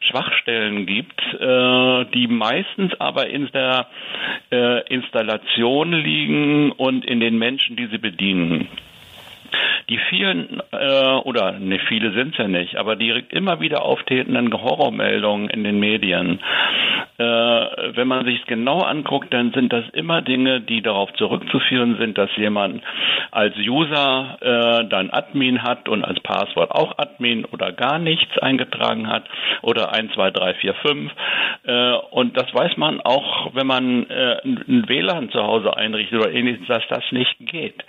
Schwachstellen 0.00 0.86
gibt, 0.86 1.20
äh, 1.34 2.04
die 2.14 2.26
meistens 2.28 2.98
aber 3.00 3.28
in 3.28 3.48
der 3.52 3.86
äh, 4.50 4.86
Installation 4.88 5.92
liegen 5.92 6.72
und 6.72 7.04
in 7.04 7.20
den 7.20 7.38
Menschen, 7.38 7.76
die 7.76 7.86
sie 7.86 7.98
bedienen. 7.98 8.68
Die 9.88 9.98
vielen, 10.10 10.60
äh, 10.72 11.14
oder 11.24 11.52
ne, 11.52 11.78
viele 11.88 12.12
sind 12.12 12.36
ja 12.36 12.46
nicht, 12.46 12.76
aber 12.76 12.96
die 12.96 13.10
immer 13.30 13.60
wieder 13.60 13.82
auftretenden 13.82 14.52
Horrormeldungen 14.52 15.48
in 15.48 15.64
den 15.64 15.80
Medien, 15.80 16.40
äh, 17.18 17.24
wenn 17.24 18.06
man 18.06 18.24
sich 18.24 18.40
es 18.40 18.46
genau 18.46 18.78
anguckt, 18.80 19.32
dann 19.34 19.52
sind 19.52 19.72
das 19.72 19.84
immer 19.92 20.22
Dinge, 20.22 20.60
die 20.60 20.82
darauf 20.82 21.12
zurückzuführen 21.14 21.96
sind, 21.98 22.16
dass 22.16 22.30
jemand 22.36 22.82
als 23.30 23.56
User 23.56 24.38
äh, 24.40 24.88
dann 24.88 25.10
Admin 25.10 25.62
hat 25.62 25.88
und 25.88 26.04
als 26.04 26.20
Passwort 26.20 26.70
auch 26.70 26.96
Admin 26.98 27.44
oder 27.46 27.72
gar 27.72 27.98
nichts 27.98 28.38
eingetragen 28.38 29.08
hat 29.08 29.24
oder 29.62 29.92
1, 29.92 30.12
2, 30.12 30.30
3, 30.30 30.54
4, 30.54 30.74
5. 30.74 31.12
Äh, 31.64 31.92
und 32.10 32.36
das 32.36 32.54
weiß 32.54 32.76
man 32.76 33.00
auch, 33.00 33.54
wenn 33.54 33.66
man 33.66 34.08
äh, 34.10 34.40
ein 34.44 34.84
WLAN 34.88 35.30
zu 35.30 35.42
Hause 35.42 35.76
einrichtet 35.76 36.20
oder 36.20 36.32
ähnliches, 36.32 36.66
dass 36.68 36.86
das 36.88 37.04
nicht 37.10 37.34
geht. 37.40 37.82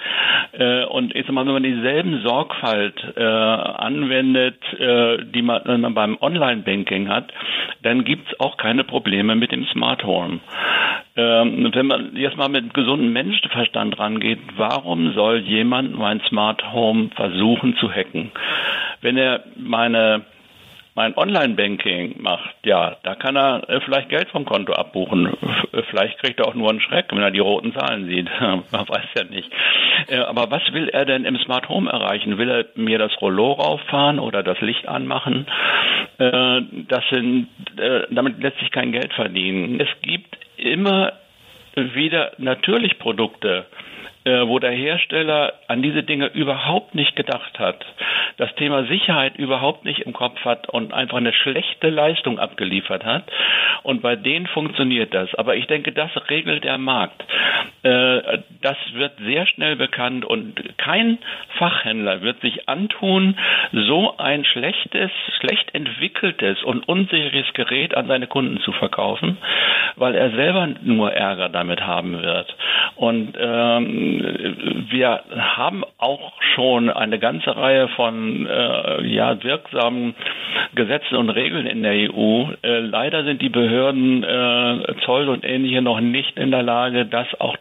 Äh, 0.53 0.85
und 0.85 1.13
sag 1.13 1.29
mal, 1.31 1.45
wenn 1.45 1.53
man 1.53 1.63
dieselben 1.89 2.21
Sorgfalt 2.23 2.95
äh, 3.15 3.23
anwendet, 3.23 4.61
äh, 4.79 5.25
die 5.25 5.41
man, 5.41 5.81
man 5.81 5.93
beim 5.93 6.17
Online-Banking 6.21 7.09
hat, 7.09 7.31
dann 7.81 8.03
gibt 8.03 8.31
es 8.31 8.39
auch 8.39 8.57
keine 8.57 8.83
Probleme 8.83 9.35
mit 9.35 9.51
dem 9.51 9.65
Smart 9.67 10.03
Home. 10.03 10.39
Ähm, 11.15 11.71
wenn 11.73 11.87
man 11.87 12.15
jetzt 12.15 12.37
mal 12.37 12.49
mit 12.49 12.73
gesundem 12.73 13.11
Menschenverstand 13.13 13.97
rangeht, 13.97 14.39
warum 14.55 15.13
soll 15.13 15.39
jemand 15.39 15.97
mein 15.97 16.21
Smart 16.29 16.71
Home 16.71 17.09
versuchen 17.15 17.75
zu 17.77 17.91
hacken? 17.91 18.31
Wenn 19.01 19.17
er 19.17 19.43
meine 19.57 20.21
mein 20.99 21.15
Online-Banking 21.15 22.21
macht, 22.21 22.55
ja, 22.65 22.97
da 23.03 23.15
kann 23.15 23.37
er 23.37 23.69
äh, 23.69 23.79
vielleicht 23.85 24.09
Geld 24.09 24.27
vom 24.31 24.43
Konto 24.43 24.73
abbuchen. 24.73 25.31
Vielleicht 25.89 26.19
kriegt 26.19 26.41
er 26.41 26.47
auch 26.49 26.55
nur 26.55 26.69
einen 26.69 26.81
Schreck, 26.81 27.05
wenn 27.11 27.21
er 27.21 27.31
die 27.31 27.39
roten 27.39 27.73
Zahlen 27.73 28.05
sieht. 28.09 28.27
Man 28.41 28.65
weiß 28.71 29.05
ja 29.15 29.23
nicht. 29.23 29.49
Äh, 30.09 30.17
aber 30.17 30.51
was 30.51 30.61
will 30.73 30.89
er 30.89 31.05
denn 31.05 31.23
im 31.23 31.37
Smart 31.37 31.69
Home 31.69 31.89
erreichen? 31.89 32.37
Will 32.37 32.49
er 32.49 32.65
mir 32.75 32.97
das 32.97 33.13
Rollo 33.21 33.53
rauffahren 33.53 34.19
oder 34.19 34.43
das 34.43 34.59
Licht 34.59 34.89
anmachen? 34.89 35.47
Äh, 36.17 36.63
das 36.89 37.03
sind, 37.11 37.47
damit 38.09 38.43
lässt 38.43 38.59
sich 38.59 38.71
kein 38.71 38.91
Geld 38.91 39.13
verdienen. 39.13 39.79
Es 39.79 40.01
gibt 40.01 40.37
immer 40.57 41.13
wieder 41.75 42.33
natürlich 42.39 42.99
Produkte, 42.99 43.67
äh, 43.67 43.88
wo 44.47 44.59
der 44.59 44.71
Hersteller 44.71 45.53
an 45.67 45.81
diese 45.81 46.03
Dinge 46.03 46.27
überhaupt 46.27 46.95
nicht 46.95 47.15
gedacht 47.15 47.59
hat, 47.59 47.85
das 48.37 48.53
Thema 48.55 48.85
Sicherheit 48.85 49.37
überhaupt 49.37 49.85
nicht 49.85 49.99
im 50.01 50.13
Kopf 50.13 50.43
hat 50.45 50.69
und 50.69 50.93
einfach 50.93 51.17
eine 51.17 51.33
schlechte 51.33 51.89
Leistung 51.89 52.39
abgeliefert 52.39 53.05
hat. 53.05 53.23
Und 53.83 54.01
bei 54.01 54.15
denen 54.15 54.47
funktioniert 54.47 55.13
das. 55.13 55.33
Aber 55.35 55.55
ich 55.55 55.67
denke, 55.67 55.91
das 55.91 56.11
regelt 56.29 56.63
der 56.63 56.77
Markt. 56.77 57.23
Äh, 57.83 58.39
das 58.61 58.77
wird 58.93 59.13
sehr 59.23 59.47
schnell 59.47 59.75
bekannt 59.75 60.25
und 60.25 60.77
kein 60.77 61.17
Fachhändler 61.57 62.21
wird 62.21 62.41
sich 62.41 62.67
antun, 62.67 63.37
so 63.71 64.17
ein 64.17 64.43
schlechtes, 64.43 65.11
schlecht 65.39 65.73
entwickeltes 65.73 66.61
und 66.63 66.87
unsicheres 66.87 67.53
Gerät 67.53 67.95
an 67.95 68.07
seine 68.07 68.27
Kunden 68.27 68.59
zu 68.59 68.71
verkaufen, 68.73 69.37
weil 69.95 70.15
er 70.15 70.31
selber 70.31 70.67
nur 70.81 71.13
Ärger 71.13 71.49
damit 71.49 71.81
haben 71.81 72.21
wird. 72.21 72.55
Und 72.95 73.37
ähm, 73.39 74.85
wir 74.89 75.23
haben 75.37 75.83
auch 75.97 76.33
schon 76.55 76.89
eine 76.89 77.19
ganze 77.19 77.55
Reihe 77.55 77.87
von 77.89 78.45
äh, 78.45 79.03
ja, 79.07 79.41
wirksamen 79.41 80.15
Gesetzen 80.75 81.15
und 81.15 81.29
Regeln 81.29 81.65
in 81.65 81.83
der 81.83 81.93
EU. 81.93 82.51
Äh, 82.61 82.79
leider 82.79 83.23
sind 83.23 83.41
die 83.41 83.49
Behörden 83.49 84.23
äh, 84.23 84.95
Zoll 85.05 85.29
und 85.29 85.45
ähnliche 85.45 85.81
noch 85.81 85.99
nicht 85.99 86.37
in 86.37 86.51
der 86.51 86.63
Lage, 86.63 87.05
das 87.05 87.27
auch 87.39 87.57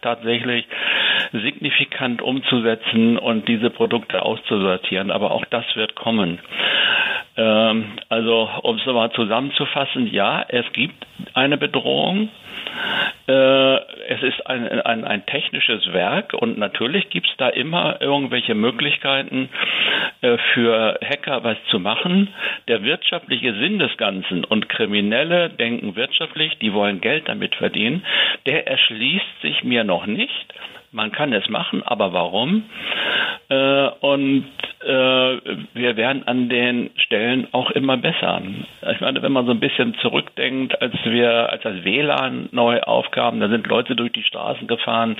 signifikant 1.31 2.21
umzusetzen 2.21 3.17
und 3.17 3.47
diese 3.47 3.69
Produkte 3.69 4.21
auszusortieren. 4.23 5.11
Aber 5.11 5.31
auch 5.31 5.45
das 5.45 5.65
wird 5.75 5.95
kommen. 5.95 6.39
Ähm, 7.37 7.85
also, 8.09 8.49
um 8.63 8.77
es 8.77 8.85
nochmal 8.85 9.11
zusammenzufassen, 9.11 10.07
ja, 10.07 10.45
es 10.47 10.65
gibt 10.73 11.05
eine 11.33 11.57
Bedrohung. 11.57 12.29
Äh, 13.27 13.75
es 14.09 14.23
ist 14.23 14.45
ein, 14.47 14.67
ein, 14.81 15.03
ein 15.05 15.25
technisches 15.25 15.93
Werk 15.93 16.33
und 16.33 16.57
natürlich 16.57 17.09
gibt 17.09 17.27
es 17.27 17.37
da 17.37 17.49
immer 17.49 18.01
irgendwelche 18.01 18.55
Möglichkeiten 18.55 19.49
für 20.53 20.99
Hacker 21.03 21.43
was 21.43 21.57
zu 21.69 21.79
machen. 21.79 22.29
Der 22.67 22.83
wirtschaftliche 22.83 23.53
Sinn 23.55 23.79
des 23.79 23.95
Ganzen 23.97 24.43
und 24.43 24.69
Kriminelle 24.69 25.49
denken 25.49 25.95
wirtschaftlich, 25.95 26.57
die 26.59 26.73
wollen 26.73 27.01
Geld 27.01 27.27
damit 27.27 27.55
verdienen, 27.55 28.05
der 28.45 28.67
erschließt 28.67 29.41
sich 29.41 29.63
mir 29.63 29.83
noch 29.83 30.05
nicht. 30.05 30.53
Man 30.91 31.11
kann 31.11 31.33
es 31.33 31.47
machen, 31.49 31.83
aber 31.83 32.13
warum? 32.13 32.63
Äh, 33.49 33.89
und 34.01 34.45
äh, 34.45 34.68
wir 34.81 35.97
werden 35.97 36.25
an 36.25 36.47
den 36.47 36.89
Stellen 36.95 37.47
auch 37.51 37.69
immer 37.71 37.97
besser. 37.97 38.41
Ich 38.91 39.01
meine, 39.01 39.21
wenn 39.21 39.31
man 39.31 39.45
so 39.45 39.51
ein 39.51 39.59
bisschen 39.59 39.93
zurückdenkt, 39.95 40.81
als 40.81 40.93
wir, 41.03 41.51
als 41.51 41.63
das 41.63 41.83
WLAN 41.83 42.49
neu 42.51 42.79
aufkam, 42.81 43.39
da 43.39 43.49
sind 43.49 43.67
Leute 43.67 43.95
durch 43.95 44.13
die 44.13 44.23
Straßen 44.23 44.67
gefahren 44.67 45.17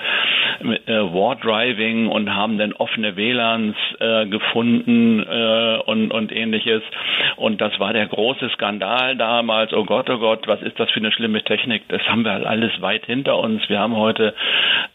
äh, 0.61 0.91
War 0.91 1.35
Driving 1.35 2.07
und 2.07 2.33
haben 2.33 2.57
dann 2.57 2.73
offene 2.73 3.15
WLANs 3.15 3.75
äh, 3.99 4.25
gefunden 4.27 5.19
äh, 5.19 5.79
und, 5.85 6.11
und 6.11 6.31
ähnliches. 6.31 6.81
Und 7.35 7.61
das 7.61 7.79
war 7.79 7.93
der 7.93 8.07
große 8.07 8.49
Skandal 8.49 9.15
damals. 9.15 9.73
Oh 9.73 9.83
Gott, 9.83 10.09
oh 10.09 10.17
Gott, 10.17 10.47
was 10.47 10.61
ist 10.61 10.79
das 10.79 10.89
für 10.91 10.99
eine 10.99 11.11
schlimme 11.11 11.43
Technik? 11.43 11.83
Das 11.89 12.01
haben 12.07 12.23
wir 12.23 12.47
alles 12.47 12.81
weit 12.81 13.05
hinter 13.05 13.37
uns. 13.37 13.67
Wir 13.69 13.79
haben 13.79 13.95
heute 13.95 14.33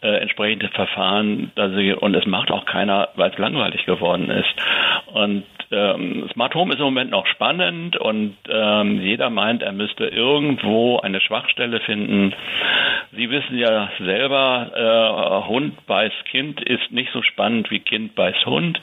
äh, 0.01 0.17
entsprechende 0.17 0.69
Verfahren 0.69 1.51
also, 1.55 1.79
und 1.99 2.15
es 2.15 2.25
macht 2.25 2.51
auch 2.51 2.65
keiner, 2.65 3.09
weil 3.15 3.31
es 3.31 3.37
langweilig 3.37 3.85
geworden 3.85 4.29
ist. 4.29 4.54
Und 5.13 5.43
ähm, 5.71 6.29
Smart 6.33 6.55
Home 6.55 6.73
ist 6.73 6.79
im 6.79 6.85
Moment 6.85 7.11
noch 7.11 7.25
spannend 7.27 7.97
und 7.97 8.35
ähm, 8.49 9.01
jeder 9.01 9.29
meint, 9.29 9.61
er 9.63 9.71
müsste 9.71 10.05
irgendwo 10.05 10.99
eine 10.99 11.21
Schwachstelle 11.21 11.79
finden. 11.79 12.33
Sie 13.11 13.29
wissen 13.29 13.57
ja 13.57 13.89
selber, 13.99 14.71
äh, 14.75 15.47
Hund 15.47 15.85
beißt 15.87 16.25
Kind 16.25 16.61
ist 16.61 16.91
nicht 16.91 17.11
so 17.13 17.21
spannend 17.21 17.71
wie 17.71 17.79
Kind 17.79 18.15
beißt 18.15 18.45
Hund. 18.45 18.81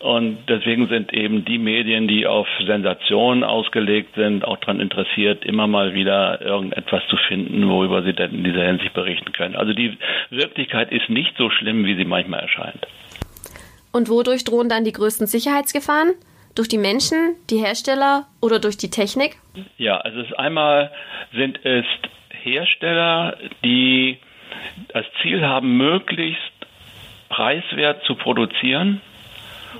Und 0.00 0.38
deswegen 0.48 0.88
sind 0.88 1.12
eben 1.12 1.44
die 1.44 1.58
Medien, 1.58 2.06
die 2.06 2.26
auf 2.26 2.46
Sensationen 2.64 3.42
ausgelegt 3.42 4.14
sind, 4.14 4.44
auch 4.44 4.58
daran 4.58 4.80
interessiert, 4.80 5.44
immer 5.44 5.66
mal 5.66 5.94
wieder 5.94 6.40
irgendetwas 6.42 7.02
zu 7.08 7.16
finden, 7.16 7.68
worüber 7.68 8.02
sie 8.02 8.12
denn 8.12 8.32
in 8.32 8.44
dieser 8.44 8.64
Hinsicht 8.64 8.92
berichten 8.92 9.32
können. 9.32 9.56
Also 9.56 9.72
die 9.72 9.96
Wirklichkeit 10.30 10.92
ist 10.92 11.08
nicht 11.08 11.36
so 11.36 11.50
schlimm, 11.50 11.86
wie 11.86 11.94
sie 11.94 12.04
manchmal 12.04 12.40
erscheint. 12.40 12.86
Und 13.92 14.08
wodurch 14.08 14.44
drohen 14.44 14.68
dann 14.68 14.84
die 14.84 14.92
größten 14.92 15.26
Sicherheitsgefahren? 15.26 16.12
Durch 16.54 16.68
die 16.68 16.78
Menschen, 16.78 17.36
die 17.48 17.58
Hersteller 17.58 18.26
oder 18.40 18.58
durch 18.58 18.76
die 18.76 18.90
Technik? 18.90 19.36
Ja, 19.78 19.98
also 19.98 20.22
einmal 20.36 20.90
sind 21.32 21.64
es 21.64 21.84
Hersteller, 22.30 23.36
die 23.64 24.18
das 24.88 25.04
Ziel 25.22 25.46
haben, 25.46 25.76
möglichst 25.76 26.40
preiswert 27.28 28.02
zu 28.04 28.16
produzieren 28.16 29.00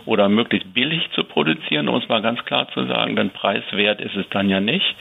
oder 0.06 0.28
möglichst 0.28 0.72
billig 0.72 1.02
zu 1.14 1.24
produzieren, 1.24 1.88
um 1.88 1.96
es 1.96 2.08
mal 2.08 2.22
ganz 2.22 2.44
klar 2.44 2.68
zu 2.72 2.86
sagen, 2.86 3.16
denn 3.16 3.30
preiswert 3.30 4.00
ist 4.00 4.14
es 4.14 4.28
dann 4.30 4.48
ja 4.48 4.60
nicht. 4.60 4.94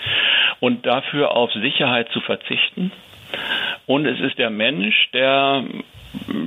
Und 0.59 0.85
dafür 0.85 1.31
auf 1.31 1.51
Sicherheit 1.53 2.09
zu 2.11 2.19
verzichten. 2.21 2.91
Und 3.85 4.05
es 4.05 4.19
ist 4.19 4.37
der 4.39 4.49
Mensch, 4.49 5.09
der 5.13 5.63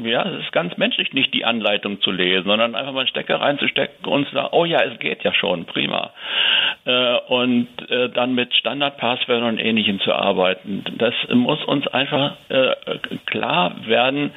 ja, 0.04 0.22
es 0.28 0.44
ist 0.44 0.52
ganz 0.52 0.76
menschlich, 0.76 1.12
nicht 1.12 1.32
die 1.34 1.44
Anleitung 1.44 2.00
zu 2.00 2.10
lesen, 2.10 2.44
sondern 2.44 2.74
einfach 2.74 2.92
mal 2.92 3.00
einen 3.00 3.08
Stecker 3.08 3.40
reinzustecken 3.40 4.06
und 4.06 4.28
zu 4.28 4.34
sagen, 4.34 4.48
oh 4.52 4.64
ja, 4.64 4.80
es 4.82 4.98
geht 4.98 5.22
ja 5.24 5.32
schon, 5.32 5.64
prima. 5.64 6.10
Äh, 6.84 7.16
und 7.28 7.68
äh, 7.90 8.08
dann 8.10 8.34
mit 8.34 8.54
Standardpasswörtern 8.54 9.48
und 9.54 9.58
Ähnlichem 9.58 10.00
zu 10.00 10.12
arbeiten. 10.12 10.84
Das 10.98 11.14
muss 11.32 11.62
uns 11.64 11.86
einfach 11.88 12.36
äh, 12.48 12.74
klar 13.26 13.74
werden, 13.86 14.32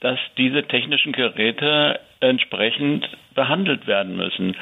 dass 0.00 0.18
diese 0.36 0.64
technischen 0.64 1.12
Geräte 1.12 2.00
entsprechend 2.20 3.08
behandelt 3.34 3.86
werden 3.86 4.16
müssen. 4.16 4.56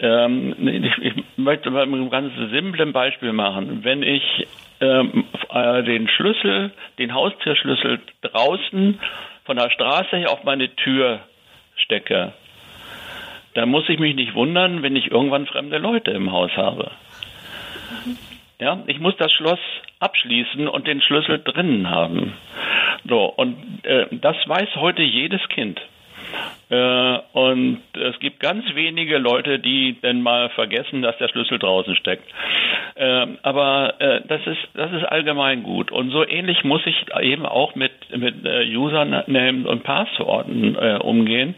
Ähm, 0.00 0.54
ich, 0.66 0.98
ich, 0.98 1.14
möchte 1.36 1.70
mal 1.70 1.84
ein 1.84 2.10
ganz 2.10 2.32
simples 2.50 2.92
Beispiel 2.92 3.32
machen. 3.32 3.84
Wenn 3.84 4.02
ich 4.02 4.46
ähm, 4.80 5.24
äh, 5.50 5.82
den 5.82 6.08
Schlüssel, 6.08 6.70
den 6.98 7.14
Haustürschlüssel 7.14 8.00
draußen 8.22 8.98
von 9.48 9.56
der 9.56 9.70
Straße 9.70 10.18
her 10.18 10.30
auf 10.30 10.44
meine 10.44 10.68
Tür 10.76 11.20
stecke, 11.74 12.34
dann 13.54 13.70
muss 13.70 13.88
ich 13.88 13.98
mich 13.98 14.14
nicht 14.14 14.34
wundern, 14.34 14.82
wenn 14.82 14.94
ich 14.94 15.10
irgendwann 15.10 15.46
fremde 15.46 15.78
Leute 15.78 16.10
im 16.10 16.32
Haus 16.32 16.50
habe. 16.54 16.90
Ja, 18.60 18.82
ich 18.86 19.00
muss 19.00 19.16
das 19.16 19.32
Schloss 19.32 19.58
abschließen 20.00 20.68
und 20.68 20.86
den 20.86 21.00
Schlüssel 21.00 21.38
drinnen 21.42 21.88
haben. 21.88 22.34
So, 23.08 23.24
und 23.24 23.86
äh, 23.86 24.06
das 24.10 24.36
weiß 24.46 24.68
heute 24.76 25.00
jedes 25.00 25.40
Kind. 25.48 25.80
Äh, 26.70 27.18
und 27.32 27.80
es 27.94 28.18
gibt 28.20 28.40
ganz 28.40 28.64
wenige 28.74 29.18
Leute, 29.18 29.58
die 29.58 29.94
denn 30.02 30.22
mal 30.22 30.50
vergessen, 30.50 31.00
dass 31.02 31.16
der 31.18 31.28
Schlüssel 31.28 31.58
draußen 31.58 31.96
steckt. 31.96 32.24
Äh, 32.94 33.26
aber 33.42 33.94
äh, 34.00 34.20
das 34.26 34.46
ist 34.46 34.68
das 34.74 34.92
ist 34.92 35.04
allgemein 35.04 35.62
gut. 35.62 35.90
Und 35.90 36.10
so 36.10 36.26
ähnlich 36.26 36.64
muss 36.64 36.82
ich 36.84 36.96
eben 37.20 37.46
auch 37.46 37.74
mit 37.74 37.92
mit 38.14 38.44
äh, 38.44 38.76
Usernamen 38.76 39.66
und 39.66 39.82
Passworten 39.82 40.76
umgehen. 40.76 41.54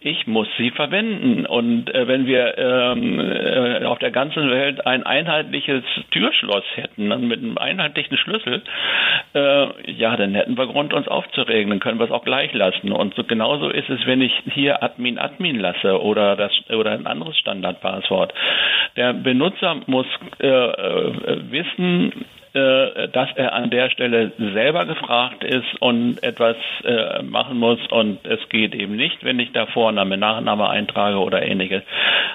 Ich 0.00 0.26
muss 0.26 0.46
sie 0.58 0.70
verwenden. 0.70 1.46
Und 1.46 1.90
wenn 1.92 2.26
wir 2.26 2.58
ähm, 2.58 3.86
auf 3.86 3.98
der 3.98 4.10
ganzen 4.10 4.50
Welt 4.50 4.86
ein 4.86 5.04
einheitliches 5.04 5.82
Türschloss 6.10 6.64
hätten, 6.74 7.10
dann 7.10 7.26
mit 7.26 7.40
einem 7.40 7.58
einheitlichen 7.58 8.16
Schlüssel, 8.18 8.62
ja, 9.32 10.16
dann 10.16 10.34
hätten 10.34 10.56
wir 10.56 10.66
Grund, 10.66 10.92
uns 10.92 11.08
aufzuregen. 11.08 11.70
Dann 11.70 11.80
können 11.80 11.98
wir 11.98 12.04
es 12.04 12.10
auch 12.10 12.24
gleich 12.24 12.52
lassen. 12.52 12.92
Und 12.92 13.14
so 13.14 13.24
genauso 13.24 13.68
ist 13.70 13.88
es, 13.88 14.06
wenn 14.06 14.20
ich 14.20 14.43
hier 14.52 14.82
Admin 14.82 15.18
Admin 15.18 15.58
lasse 15.58 16.00
oder 16.00 16.36
das 16.36 16.52
oder 16.70 16.92
ein 16.92 17.06
anderes 17.06 17.38
Standardpasswort. 17.38 18.32
Der 18.96 19.12
Benutzer 19.12 19.76
muss 19.86 20.06
äh, 20.40 20.46
äh, 20.46 21.50
wissen, 21.50 22.24
äh, 22.54 23.08
dass 23.08 23.30
er 23.34 23.52
an 23.52 23.70
der 23.70 23.90
Stelle 23.90 24.30
selber 24.38 24.86
gefragt 24.86 25.42
ist 25.42 25.66
und 25.80 26.22
etwas 26.22 26.56
äh, 26.84 27.20
machen 27.24 27.58
muss 27.58 27.80
und 27.90 28.24
es 28.24 28.48
geht 28.48 28.76
eben 28.76 28.94
nicht, 28.94 29.24
wenn 29.24 29.40
ich 29.40 29.50
da 29.50 29.66
Vorname, 29.66 30.16
Nachname 30.16 30.68
eintrage 30.70 31.18
oder 31.18 31.42
ähnliches. 31.42 31.82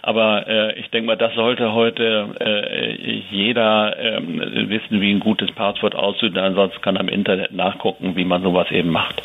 Aber 0.02 0.46
äh, 0.46 0.78
ich 0.78 0.90
denke 0.90 1.08
mal, 1.08 1.16
das 1.16 1.34
sollte 1.36 1.72
heute 1.72 2.36
äh, 2.38 3.22
jeder 3.32 3.96
ähm, 3.98 4.42
wissen, 4.68 5.00
wie 5.00 5.14
ein 5.14 5.22
gutes 5.22 5.54
Passwort 5.54 5.96
aussieht. 5.96 6.38
Ansonsten 6.38 6.82
kann 6.82 6.98
er 6.98 7.02
im 7.04 7.10
Internet 7.10 7.54
nachgucken, 7.54 8.18
wie 8.18 8.26
man 8.26 8.44
sowas 8.44 8.70
eben 8.72 8.90
macht. 8.90 9.22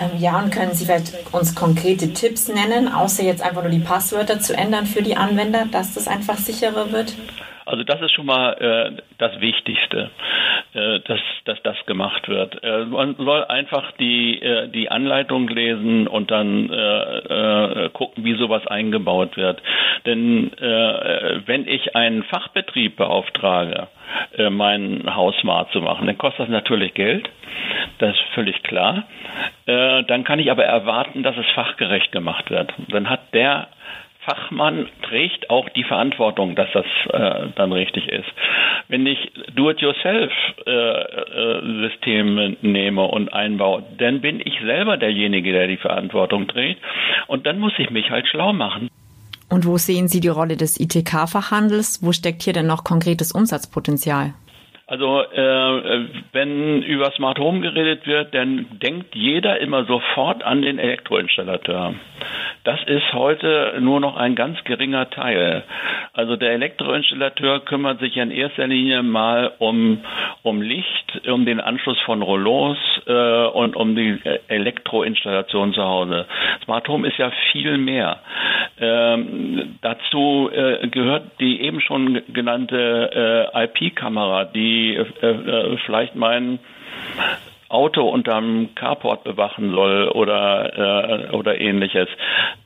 Ähm, 0.00 0.18
ja, 0.18 0.38
und 0.38 0.50
können 0.50 0.72
Sie 0.72 0.86
vielleicht 0.86 1.12
uns 1.32 1.54
konkrete 1.54 2.12
Tipps 2.12 2.48
nennen, 2.48 2.92
außer 2.92 3.22
jetzt 3.22 3.42
einfach 3.42 3.62
nur 3.62 3.70
die 3.70 3.78
Passwörter 3.78 4.40
zu 4.40 4.56
ändern 4.56 4.86
für 4.86 5.02
die 5.02 5.16
Anwender, 5.16 5.66
dass 5.70 5.94
das 5.94 6.08
einfach 6.08 6.36
sicherer 6.36 6.92
wird? 6.92 7.14
Also 7.66 7.84
das 7.84 8.00
ist 8.00 8.12
schon 8.12 8.26
mal 8.26 8.52
äh, 8.54 9.02
das 9.18 9.40
Wichtigste, 9.40 10.10
dass, 10.74 11.20
dass 11.44 11.62
das 11.62 11.76
gemacht 11.86 12.28
wird. 12.28 12.62
Äh, 12.62 12.86
man 12.86 13.14
soll 13.16 13.44
einfach 13.44 13.92
die, 13.92 14.40
äh, 14.40 14.68
die 14.68 14.90
Anleitung 14.90 15.48
lesen 15.48 16.08
und 16.08 16.30
dann 16.30 16.70
äh, 16.70 17.84
äh, 17.84 17.88
gucken, 17.90 18.24
wie 18.24 18.34
sowas 18.34 18.66
eingebaut 18.66 19.36
wird. 19.36 19.62
Denn 20.06 20.52
äh, 20.58 21.40
wenn 21.46 21.68
ich 21.68 21.94
einen 21.94 22.22
Fachbetrieb 22.22 22.96
beauftrage, 22.96 23.88
äh, 24.36 24.50
mein 24.50 25.04
Haus 25.14 25.36
smart 25.40 25.70
zu 25.72 25.80
machen, 25.80 26.06
dann 26.06 26.18
kostet 26.18 26.40
das 26.40 26.48
natürlich 26.48 26.94
Geld. 26.94 27.28
Das 27.98 28.14
ist 28.14 28.22
völlig 28.34 28.62
klar. 28.62 29.04
Äh, 29.66 30.04
dann 30.04 30.24
kann 30.24 30.38
ich 30.38 30.50
aber 30.50 30.64
erwarten, 30.64 31.22
dass 31.22 31.36
es 31.36 31.46
fachgerecht 31.54 32.12
gemacht 32.12 32.50
wird. 32.50 32.72
Dann 32.88 33.08
hat 33.08 33.34
der 33.34 33.68
Fachmann 34.24 34.88
trägt 35.02 35.50
auch 35.50 35.68
die 35.70 35.82
Verantwortung, 35.84 36.54
dass 36.54 36.68
das 36.72 36.86
äh, 37.12 37.48
dann 37.56 37.72
richtig 37.72 38.08
ist. 38.08 38.30
Wenn 38.88 39.06
ich 39.06 39.32
Do-it-yourself-Systeme 39.54 42.42
äh, 42.42 42.52
äh, 42.52 42.56
nehme 42.62 43.02
und 43.02 43.32
einbaue, 43.32 43.82
dann 43.98 44.20
bin 44.20 44.40
ich 44.40 44.60
selber 44.60 44.96
derjenige, 44.96 45.52
der 45.52 45.66
die 45.66 45.76
Verantwortung 45.76 46.46
trägt. 46.46 46.80
Und 47.26 47.46
dann 47.46 47.58
muss 47.58 47.72
ich 47.78 47.90
mich 47.90 48.10
halt 48.10 48.28
schlau 48.28 48.52
machen. 48.52 48.88
Und 49.48 49.66
wo 49.66 49.76
sehen 49.76 50.06
Sie 50.08 50.20
die 50.20 50.28
Rolle 50.28 50.56
des 50.56 50.80
ITK-Fachhandels? 50.80 52.00
Wo 52.02 52.12
steckt 52.12 52.42
hier 52.42 52.54
denn 52.54 52.66
noch 52.66 52.84
konkretes 52.84 53.32
Umsatzpotenzial? 53.32 54.34
Also 54.92 55.22
äh, 55.22 56.04
wenn 56.32 56.82
über 56.82 57.10
Smart 57.12 57.38
Home 57.38 57.60
geredet 57.60 58.06
wird, 58.06 58.34
dann 58.34 58.66
denkt 58.72 59.14
jeder 59.14 59.58
immer 59.58 59.86
sofort 59.86 60.42
an 60.42 60.60
den 60.60 60.78
Elektroinstallateur. 60.78 61.94
Das 62.64 62.78
ist 62.84 63.10
heute 63.14 63.78
nur 63.80 64.00
noch 64.00 64.18
ein 64.18 64.34
ganz 64.34 64.62
geringer 64.64 65.08
Teil. 65.08 65.64
Also 66.12 66.36
der 66.36 66.52
Elektroinstallateur 66.52 67.60
kümmert 67.60 68.00
sich 68.00 68.18
in 68.18 68.30
erster 68.30 68.66
Linie 68.66 69.02
mal 69.02 69.52
um, 69.58 70.04
um 70.42 70.60
Licht, 70.60 71.26
um 71.26 71.46
den 71.46 71.60
Anschluss 71.60 71.98
von 72.00 72.20
Rollos 72.20 72.76
äh, 73.06 73.46
und 73.46 73.74
um 73.74 73.96
die 73.96 74.20
Elektroinstallation 74.48 75.72
zu 75.72 75.82
Hause. 75.82 76.26
Smart 76.64 76.86
Home 76.88 77.08
ist 77.08 77.16
ja 77.16 77.32
viel 77.50 77.78
mehr. 77.78 78.18
Ähm, 78.78 79.78
dazu 79.80 80.50
äh, 80.52 80.86
gehört 80.88 81.40
die 81.40 81.62
eben 81.62 81.80
schon 81.80 82.20
genannte 82.32 83.48
äh, 83.54 83.64
IP-Kamera, 83.64 84.44
die 84.44 84.81
äh, 84.90 85.26
äh, 85.26 85.76
vielleicht 85.86 86.14
mein 86.14 86.58
Auto 87.68 88.06
unterm 88.08 88.74
Carport 88.74 89.24
bewachen 89.24 89.70
soll 89.70 90.08
oder, 90.08 91.30
äh, 91.30 91.34
oder 91.34 91.58
ähnliches. 91.58 92.08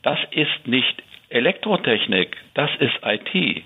Das 0.03 0.19
ist 0.31 0.67
nicht 0.67 1.01
Elektrotechnik, 1.29 2.37
das 2.53 2.69
ist 2.79 2.93
IT. 3.03 3.63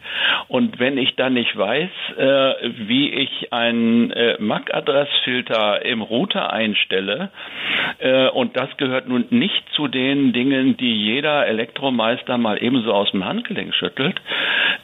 Und 0.47 0.79
wenn 0.79 0.97
ich 0.97 1.15
dann 1.15 1.35
nicht 1.35 1.55
weiß, 1.55 1.89
äh, 2.17 2.53
wie 2.87 3.09
ich 3.09 3.53
einen 3.53 4.09
äh, 4.11 4.37
MAC-Adressfilter 4.39 5.85
im 5.85 6.01
Router 6.01 6.51
einstelle, 6.51 7.29
äh, 7.99 8.29
und 8.29 8.57
das 8.57 8.75
gehört 8.77 9.07
nun 9.07 9.25
nicht 9.29 9.63
zu 9.73 9.87
den 9.87 10.33
Dingen, 10.33 10.75
die 10.77 10.93
jeder 10.93 11.45
Elektromeister 11.45 12.39
mal 12.39 12.61
ebenso 12.61 12.93
aus 12.93 13.11
dem 13.11 13.25
Handgelenk 13.25 13.75
schüttelt, 13.75 14.19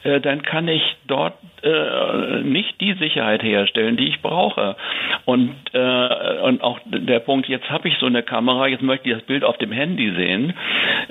äh, 0.04 0.22
dann 0.22 0.44
kann 0.44 0.68
ich 0.68 0.84
dort 1.08 1.34
äh, 1.64 2.44
nicht 2.44 2.80
die 2.82 2.94
Sicherheit 2.94 3.42
herstellen, 3.42 3.98
die 3.98 4.08
ich 4.08 4.22
brauche. 4.22 4.76
Und, 5.26 5.56
äh, 5.74 6.40
und 6.44 6.62
auch 6.62 6.80
der 6.86 7.20
Punkt, 7.20 7.48
jetzt 7.50 7.70
habe 7.70 7.88
ich 7.88 7.98
so 7.98 8.06
eine 8.06 8.24
Kamera, 8.24 8.68
jetzt 8.68 8.84
möchte 8.84 9.10
ich 9.10 9.16
das 9.16 9.24
Bild 9.24 9.44
auf 9.44 9.58
dem 9.58 9.72
Handy 9.72 10.14
sehen. 10.16 10.54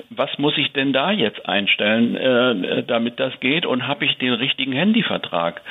Was 0.09 0.29
muss 0.37 0.57
ich 0.57 0.71
denn 0.71 0.93
da 0.93 1.11
jetzt 1.11 1.47
einstellen, 1.57 2.15
äh, 2.15 2.83
damit 2.83 3.19
das 3.19 3.39
geht? 3.39 3.65
Und 3.65 3.87
habe 3.87 4.05
ich 4.05 4.17
den 4.17 4.33
richtigen 4.33 4.73
Handyvertrag? 4.73 5.61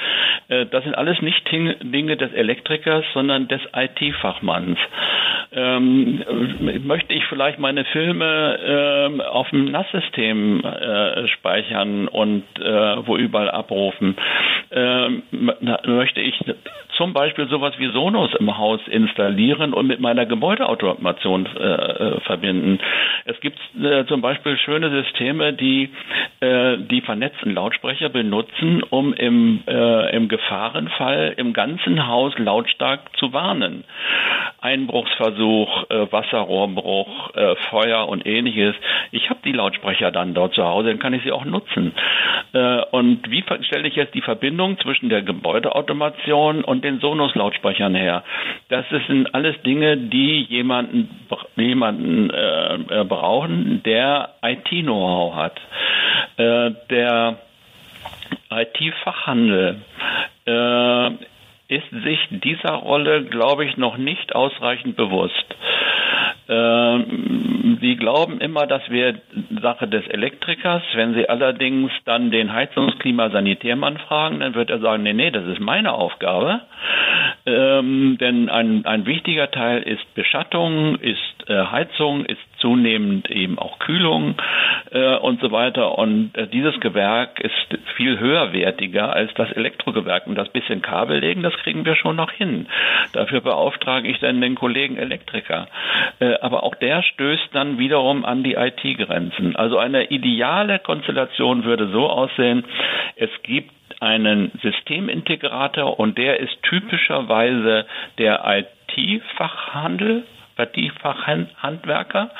Äh, 0.48 0.66
das 0.66 0.84
sind 0.84 0.94
alles 0.94 1.20
nicht 1.22 1.50
Dinge 1.50 2.16
des 2.16 2.32
Elektrikers, 2.32 3.04
sondern 3.14 3.48
des 3.48 3.60
IT-Fachmanns. 3.74 4.78
Ähm, 5.52 6.22
möchte 6.84 7.14
ich 7.14 7.24
vielleicht 7.26 7.58
meine 7.58 7.84
Filme 7.86 9.18
äh, 9.18 9.22
auf 9.22 9.48
dem 9.50 9.70
NAS-System 9.70 10.62
äh, 10.64 11.28
speichern 11.28 12.08
und 12.08 12.44
äh, 12.58 13.06
wo 13.06 13.16
überall 13.16 13.50
abrufen? 13.50 14.16
Ähm, 14.70 15.22
möchte 15.84 16.20
ich 16.20 16.34
zum 16.96 17.12
Beispiel 17.12 17.46
sowas 17.48 17.74
wie 17.78 17.90
Sonos 17.92 18.34
im 18.38 18.56
Haus 18.56 18.80
installieren 18.88 19.72
und 19.72 19.86
mit 19.86 20.00
meiner 20.00 20.26
Gebäudeautomation 20.26 21.46
äh, 21.46 21.62
äh, 21.62 22.20
verbinden. 22.20 22.78
Es 23.24 23.38
gibt 23.40 23.58
äh, 23.80 24.04
zum 24.06 24.22
Beispiel 24.22 24.56
schöne 24.58 24.90
Systeme, 24.90 25.52
die 25.52 25.90
äh, 26.40 26.78
die 26.78 27.00
vernetzten 27.02 27.54
Lautsprecher 27.54 28.08
benutzen, 28.08 28.82
um 28.82 29.12
im, 29.12 29.62
äh, 29.66 30.16
im 30.16 30.28
Gefahrenfall 30.28 31.34
im 31.36 31.52
ganzen 31.52 32.06
Haus 32.06 32.36
lautstark 32.38 33.00
zu 33.18 33.32
warnen. 33.32 33.84
Einbruchsversuch, 34.66 35.90
äh, 35.90 36.12
Wasserrohrbruch, 36.12 37.30
Feuer 37.70 38.08
und 38.08 38.26
ähnliches. 38.26 38.74
Ich 39.12 39.30
habe 39.30 39.40
die 39.44 39.52
Lautsprecher 39.52 40.10
dann 40.10 40.34
dort 40.34 40.54
zu 40.54 40.64
Hause, 40.64 40.88
dann 40.88 40.98
kann 40.98 41.14
ich 41.14 41.22
sie 41.22 41.32
auch 41.32 41.44
nutzen. 41.44 41.92
und 42.92 43.30
wie 43.30 43.44
stelle 43.62 43.88
ich 43.88 43.96
jetzt 43.96 44.14
die 44.14 44.22
Verbindung 44.22 44.78
zwischen 44.80 45.08
der 45.08 45.22
Gebäudeautomation 45.22 46.64
und 46.64 46.84
den 46.84 47.00
Sonos-Lautsprechern 47.00 47.94
her. 47.94 48.24
Das 48.68 48.84
sind 49.06 49.34
alles 49.34 49.60
Dinge, 49.62 49.96
die 49.96 50.42
jemanden, 50.42 51.08
jemanden 51.56 52.30
äh, 52.30 53.04
brauchen, 53.04 53.82
der 53.84 54.30
IT-Know-how 54.42 55.34
hat. 55.34 55.60
Äh, 56.36 56.72
der 56.90 57.38
IT-Fachhandel 58.50 59.80
äh, 60.46 61.10
ist 61.68 61.90
sich 61.90 62.18
dieser 62.30 62.74
Rolle, 62.74 63.24
glaube 63.24 63.64
ich, 63.64 63.76
noch 63.76 63.96
nicht 63.96 64.34
ausreichend 64.34 64.96
bewusst. 64.96 65.54
Ähm, 66.48 67.78
Sie 67.80 67.96
glauben 67.96 68.40
immer, 68.40 68.66
das 68.66 68.88
wäre 68.88 69.20
Sache 69.60 69.88
des 69.88 70.06
Elektrikers. 70.06 70.82
Wenn 70.94 71.14
Sie 71.14 71.28
allerdings 71.28 71.90
dann 72.04 72.30
den 72.30 72.52
Heizungsklimasanitärmann 72.52 73.98
fragen, 73.98 74.40
dann 74.40 74.54
wird 74.54 74.70
er 74.70 74.78
sagen, 74.78 75.02
nee, 75.02 75.12
nee, 75.12 75.30
das 75.30 75.44
ist 75.46 75.60
meine 75.60 75.92
Aufgabe. 75.92 76.60
Ähm, 77.46 78.16
denn 78.20 78.48
ein, 78.48 78.86
ein 78.86 79.06
wichtiger 79.06 79.50
Teil 79.50 79.82
ist 79.82 80.14
Beschattung, 80.14 80.96
ist 80.96 81.35
äh, 81.46 81.66
Heizung, 81.66 82.24
ist 82.24 82.40
zunehmend 82.58 83.30
eben 83.30 83.58
auch 83.58 83.78
Kühlung 83.78 84.34
äh, 84.90 85.16
und 85.16 85.40
so 85.40 85.52
weiter. 85.52 85.98
Und 85.98 86.36
äh, 86.36 86.46
dieses 86.48 86.78
Gewerk 86.80 87.40
ist 87.40 87.78
viel 87.96 88.18
höherwertiger 88.18 89.12
als 89.12 89.32
das 89.34 89.52
Elektrogewerk. 89.52 90.26
Und 90.26 90.36
das 90.36 90.48
bisschen 90.48 90.82
Kabel 90.82 91.20
legen, 91.20 91.42
das 91.42 91.54
kriegen 91.58 91.84
wir 91.84 91.96
schon 91.96 92.16
noch 92.16 92.30
hin. 92.30 92.66
Dafür 93.12 93.40
beauftrage 93.40 94.08
ich 94.08 94.18
dann 94.20 94.40
den 94.40 94.54
Kollegen 94.54 94.96
Elektriker. 94.96 95.68
Äh, 96.18 96.34
aber 96.40 96.62
auch 96.62 96.74
der 96.74 97.02
stößt 97.02 97.50
dann 97.52 97.78
wiederum 97.78 98.24
an 98.24 98.42
die 98.42 98.54
IT-Grenzen. 98.54 99.56
Also 99.56 99.78
eine 99.78 100.10
ideale 100.10 100.78
Konstellation 100.78 101.64
würde 101.64 101.88
so 101.88 102.08
aussehen, 102.08 102.64
es 103.16 103.30
gibt 103.42 103.70
einen 104.00 104.52
Systemintegrator 104.62 105.98
und 105.98 106.18
der 106.18 106.40
ist 106.40 106.62
typischerweise 106.62 107.86
der 108.18 108.44
IT-Fachhandel 108.44 110.24
Vertiefachhandwerker 110.56 112.30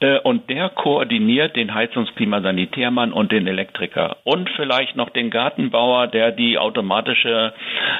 äh, 0.00 0.18
und 0.20 0.50
der 0.50 0.70
koordiniert 0.70 1.56
den 1.56 1.74
Heizungsklimasanitärmann 1.74 3.12
und 3.12 3.32
den 3.32 3.46
Elektriker 3.46 4.16
und 4.24 4.50
vielleicht 4.56 4.96
noch 4.96 5.10
den 5.10 5.30
Gartenbauer, 5.30 6.08
der 6.08 6.32
die 6.32 6.58
automatische 6.58 7.52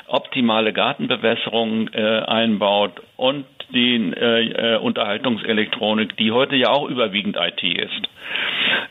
optimale 0.07 0.72
Gartenbewässerung 0.72 1.88
äh, 1.88 2.20
einbaut 2.20 3.00
und 3.16 3.44
die 3.72 3.96
äh, 3.96 4.74
äh, 4.74 4.76
Unterhaltungselektronik, 4.78 6.16
die 6.16 6.33
heute 6.33 6.57
ja 6.57 6.70
auch 6.70 6.88
überwiegend 6.88 7.37
IT 7.37 7.62
ist. 7.62 8.09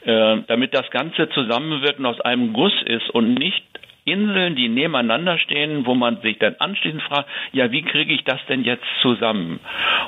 Äh, 0.06 0.42
damit 0.48 0.74
das 0.74 0.90
Ganze 0.92 1.30
zusammenwirkt 1.30 2.00
und 2.00 2.06
aus 2.06 2.22
einem 2.22 2.54
Guss 2.54 2.74
ist 2.86 3.10
und 3.12 3.36
nicht 3.36 3.64
Inseln, 4.06 4.56
die 4.56 4.70
nebeneinander 4.70 5.38
stehen, 5.38 5.86
wo 5.86 5.96
man 5.96 6.18
sich 6.22 6.38
dann 6.40 6.56
anschließend 6.60 7.02
fragt, 7.04 7.30
ja, 7.52 7.72
wie 7.72 7.84
kriege 7.84 8.14
ich 8.14 8.24
das 8.24 8.40
denn 8.48 8.64
jetzt 8.64 8.86
zusammen? 9.02 9.60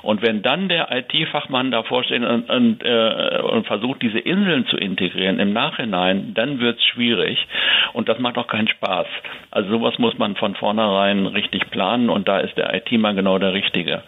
Und 0.02 0.22
wenn 0.22 0.42
dann 0.42 0.68
der 0.70 0.90
IT-Fachmann 0.92 1.72
davor 1.72 2.04
steht 2.04 2.24
und, 2.24 2.50
und, 2.50 2.84
äh, 2.84 3.42
und, 3.42 3.66
versucht, 3.66 4.02
diese 4.02 4.20
Inseln 4.20 4.66
zu 4.68 4.78
integrieren 4.78 5.40
im 5.40 5.54
Nachhinein, 5.54 6.34
dann 6.34 6.60
wird 6.60 6.78
es 6.78 6.86
schwierig. 6.86 7.40
Und 7.94 8.10
das 8.10 8.20
macht 8.20 8.38
auch 8.38 8.48
keinen 8.48 8.68
Spaß. 8.68 9.08
Also 9.52 9.70
sowas 9.70 9.98
muss 9.98 10.18
man 10.18 10.36
von 10.36 10.56
vornherein 10.56 11.26
richtig 11.26 11.70
planen 11.72 12.10
und 12.10 12.28
da 12.28 12.40
ist 12.40 12.58
der 12.58 12.74
IT-Mann 12.74 13.16
genau 13.16 13.38
der 13.40 13.54
Richtige. 13.54 14.04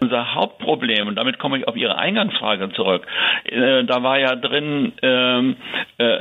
Unser 0.00 0.34
Hauptproblem, 0.34 1.06
und 1.08 1.16
damit 1.16 1.38
komme 1.38 1.58
ich 1.58 1.68
auf 1.68 1.76
Ihre 1.76 1.98
Eingangsfrage 1.98 2.72
zurück, 2.72 3.06
äh, 3.44 3.84
da 3.84 4.02
war 4.02 4.18
ja 4.18 4.34
drin, 4.34 4.92
ähm, 5.02 5.56
äh, 5.98 6.18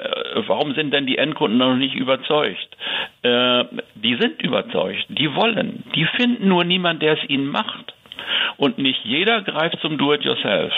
warum 0.48 0.74
sind 0.74 0.94
denn 0.94 1.08
die 1.08 1.18
Endkunden 1.18 1.58
noch 1.58 1.76
nicht 1.76 1.96
überzeugt? 1.96 2.71
Äh, 3.24 3.66
die 3.96 4.18
sind 4.20 4.42
überzeugt, 4.42 5.06
die 5.10 5.34
wollen, 5.36 5.84
die 5.96 6.06
finden 6.18 6.48
nur 6.48 6.64
niemand, 6.64 7.02
der 7.02 7.14
es 7.22 7.30
ihnen 7.30 7.48
macht. 7.48 7.94
Und 8.58 8.78
nicht 8.78 9.04
jeder 9.04 9.42
greift 9.42 9.80
zum 9.82 9.98
Do-it-yourself. 9.98 10.74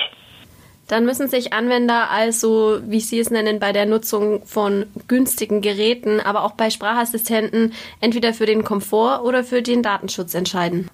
Dann 0.88 1.06
müssen 1.06 1.28
sich 1.28 1.54
Anwender 1.54 2.12
also, 2.12 2.80
wie 2.86 3.00
Sie 3.00 3.20
es 3.20 3.32
nennen, 3.32 3.60
bei 3.60 3.72
der 3.72 3.86
Nutzung 3.86 4.46
von 4.46 4.86
günstigen 5.08 5.62
Geräten, 5.62 6.20
aber 6.20 6.44
auch 6.44 6.56
bei 6.56 6.70
Sprachassistenten 6.70 7.74
entweder 8.02 8.34
für 8.34 8.46
den 8.46 8.63
Komfort 8.63 9.24
oder 9.24 9.44
für 9.44 9.62
den 9.62 9.82
Datenschutz 9.82 10.34
entscheiden. 10.34 10.89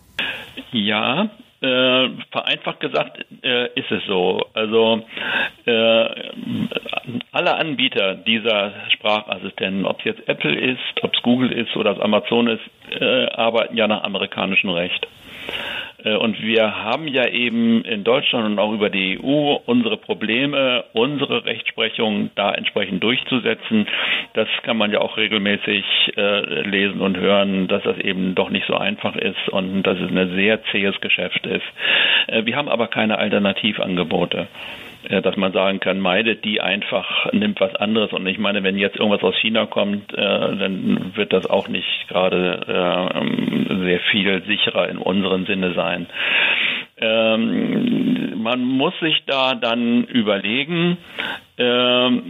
Ja, 0.72 1.32
äh, 1.62 2.10
vereinfacht 2.32 2.80
gesagt 2.80 3.26
äh, 3.43 3.67
ist 3.74 3.91
es 3.91 4.04
so. 4.08 4.41
Also 4.54 5.06
äh, 5.65 6.06
alle 7.32 7.56
Anbieter 7.56 8.15
dieser 8.15 8.74
Sprachassistenten, 8.91 9.86
ob 9.86 10.00
es 10.00 10.06
jetzt 10.06 10.30
Apple 10.30 10.56
ist, 10.56 10.80
ob 11.02 11.13
es 11.13 11.22
Google 11.22 11.52
ist 11.52 11.76
oder 11.76 11.91
ob 11.91 12.04
Amazon 12.04 12.48
ist, 12.48 12.63
äh, 13.00 13.28
arbeiten 13.28 13.76
ja 13.76 13.88
nach 13.88 14.04
amerikanischem 14.04 14.69
Recht. 14.69 15.08
Äh, 16.04 16.16
und 16.16 16.42
wir 16.42 16.84
haben 16.84 17.08
ja 17.08 17.28
eben 17.28 17.84
in 17.84 18.04
Deutschland 18.04 18.46
und 18.46 18.60
auch 18.60 18.72
über 18.72 18.90
die 18.90 19.20
EU 19.22 19.58
unsere 19.66 19.98
Probleme, 19.98 20.86
unsere 20.94 21.46
Rechtsprechung 21.46 22.32
da 22.36 22.54
entsprechend 22.54 23.04
durchzusetzen. 23.04 23.88
Das 24.34 24.48
kann 24.64 24.78
man 24.78 24.92
ja 24.92 25.02
auch 25.02 25.18
regelmäßig 25.18 25.84
äh, 26.18 26.62
lesen 26.62 27.02
und 27.02 27.18
hören, 27.18 27.68
dass 27.68 27.84
das 27.84 27.98
eben 28.00 28.36
doch 28.36 28.50
nicht 28.50 28.68
so 28.68 28.76
einfach 28.76 29.16
ist 29.16 29.50
und 29.50 29.84
dass 29.84 30.00
es 30.00 30.10
ein 30.10 30.36
sehr 30.36 30.64
zähes 30.72 31.00
Geschäft 31.02 31.46
ist. 31.46 31.66
Äh, 32.28 32.46
wir 32.46 32.56
haben 32.56 32.70
aber 32.70 32.88
keine 32.88 33.18
Alternativangebote. 33.18 34.48
Äh, 35.04 35.22
dass 35.22 35.38
man 35.38 35.54
sagen 35.54 35.80
kann, 35.80 36.00
meidet 36.00 36.44
die 36.44 36.60
einfach, 36.60 37.32
nimmt 37.32 37.62
was 37.62 37.74
anderes. 37.76 38.12
Und 38.12 38.28
ich 38.28 38.38
meine, 38.38 38.64
wenn 38.64 38.78
jetzt 38.78 38.98
irgendwas 38.98 39.24
aus 39.24 39.36
China 39.38 39.66
kommt, 39.66 40.14
äh, 40.14 40.18
dann 40.18 41.16
wird 41.16 41.32
das 41.32 41.46
auch 41.46 41.70
nicht 41.70 42.08
gerade 42.10 42.60
äh, 42.68 43.76
sehr 43.86 44.00
viel 44.12 44.44
sicherer 44.46 44.90
in 44.90 44.98
unserem 44.98 45.46
Sinne 45.46 45.74
sein. 45.74 46.08
Ähm, 46.98 48.42
man 48.42 48.62
muss 48.62 48.94
sich 49.00 49.24
da 49.26 49.56
dann 49.56 50.04
überlegen, 50.04 50.98
ähm, 51.58 52.24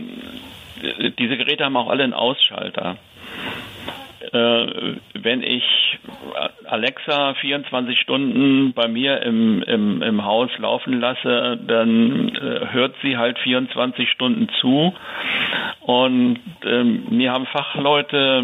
diese 1.17 1.37
Geräte 1.37 1.65
haben 1.65 1.75
auch 1.75 1.89
alle 1.89 2.03
einen 2.03 2.13
Ausschalter. 2.13 2.97
Äh, 4.31 4.95
wenn 5.13 5.41
ich 5.41 5.63
Alexa 6.65 7.33
24 7.35 7.99
Stunden 7.99 8.73
bei 8.73 8.87
mir 8.87 9.23
im, 9.23 9.63
im, 9.63 10.03
im 10.03 10.25
Haus 10.25 10.51
laufen 10.59 10.99
lasse, 10.99 11.57
dann 11.65 12.29
äh, 12.35 12.67
hört 12.71 12.95
sie 13.01 13.17
halt 13.17 13.39
24 13.39 14.09
Stunden 14.11 14.47
zu. 14.61 14.93
Und 15.81 16.39
ähm, 16.63 17.05
mir 17.09 17.31
haben 17.31 17.47
Fachleute 17.47 18.43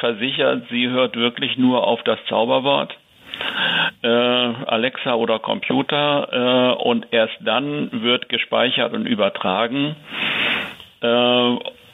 versichert, 0.00 0.64
sie 0.70 0.88
hört 0.88 1.16
wirklich 1.16 1.58
nur 1.58 1.86
auf 1.86 2.02
das 2.04 2.18
Zauberwort. 2.28 2.96
Äh, 4.02 4.08
Alexa 4.08 5.14
oder 5.14 5.38
Computer 5.38 6.80
und 6.84 7.06
erst 7.10 7.36
dann 7.40 8.02
wird 8.02 8.28
gespeichert 8.28 8.92
und 8.94 9.06
übertragen. 9.06 9.94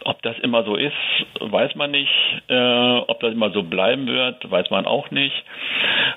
Ob 0.04 0.20
das 0.22 0.38
immer 0.40 0.64
so 0.64 0.76
ist, 0.76 0.92
weiß 1.40 1.74
man 1.76 1.90
nicht. 1.90 2.12
Äh, 2.48 2.98
ob 3.06 3.20
das 3.20 3.32
immer 3.32 3.50
so 3.50 3.62
bleiben 3.62 4.06
wird, 4.06 4.50
weiß 4.50 4.70
man 4.70 4.86
auch 4.86 5.10
nicht. 5.10 5.34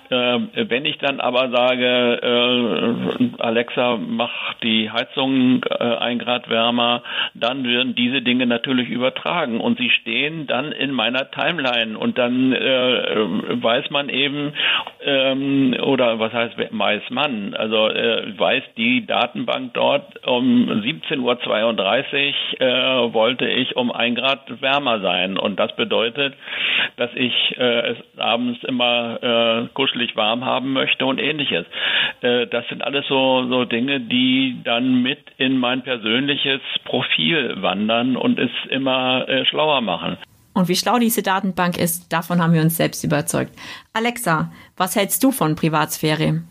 Äh, 0.10 0.70
wenn 0.70 0.86
ich 0.86 0.98
dann 1.00 1.20
aber 1.20 1.50
sage, 1.50 2.20
äh, 2.22 3.42
Alexa, 3.42 3.98
mach 3.98 4.54
die 4.64 4.90
Heizung 4.90 5.64
äh, 5.66 5.84
ein 5.84 6.20
Grad 6.20 6.50
wärmer, 6.50 7.04
dann 7.34 7.64
werden 7.66 7.96
diese 7.96 8.22
Dinge 8.22 8.46
natürlich 8.46 8.90
übertragen. 8.90 9.60
Und 9.60 9.78
sie 9.78 9.90
stehen 9.90 10.48
dann 10.48 10.72
in 10.72 10.92
meiner 10.92 11.30
Timeline. 11.32 11.98
Und 11.98 12.18
dann 12.18 12.54
äh, 12.54 13.62
weiß 13.62 13.90
man 13.90 14.10
eben, 14.10 14.54
ähm, 15.04 15.76
oder 15.82 16.20
was 16.20 16.32
heißt 16.34 16.58
weiß 16.58 17.10
man, 17.10 17.54
also 17.54 17.76
weiß 17.78 18.64
die 18.78 19.06
Datenbank 19.06 19.74
dort 19.74 20.26
um 20.28 20.70
17.32 20.70 22.34
Uhr 22.60 23.14
wollte 23.14 23.48
ich 23.48 23.76
um 23.76 23.92
ein 23.92 24.16
Grad 24.16 24.62
wärmer 24.62 25.00
sein. 25.02 25.38
Und 25.38 25.60
das 25.60 25.76
bedeutet, 25.76 26.34
dass 26.98 27.10
ich 27.16 27.34
es 27.58 27.98
abends 28.18 28.64
immer 28.64 29.20
äh, 29.22 29.68
kuschelig 29.98 30.16
warm 30.16 30.46
haben 30.46 30.74
möchte 30.74 31.06
und 31.06 31.20
ähnliches. 31.20 31.66
Äh, 32.22 32.48
das 32.48 32.66
sind 32.70 32.84
alles 32.84 33.06
so, 33.08 33.48
so 33.50 33.66
Dinge, 33.66 34.00
die 34.00 34.62
dann 34.64 35.02
mit 35.02 35.20
in 35.38 35.58
mein 35.58 35.84
persönliches 35.84 36.62
Profil 36.86 37.62
wandern 37.62 38.16
und 38.16 38.40
es 38.40 38.52
immer 38.70 39.28
äh, 39.28 39.46
schlauer 39.46 39.82
machen. 39.82 40.18
Und 40.54 40.68
wie 40.70 40.76
schlau 40.76 40.98
diese 40.98 41.22
Datenbank 41.22 41.78
ist, 41.78 42.12
davon 42.12 42.42
haben 42.42 42.54
wir 42.54 42.62
uns 42.62 42.78
selbst 42.78 43.04
überzeugt. 43.04 43.52
Alexa, 43.94 44.52
was 44.76 44.96
hältst 44.96 45.24
du 45.24 45.32
von 45.32 45.56
Privatsphäre? 45.56 46.42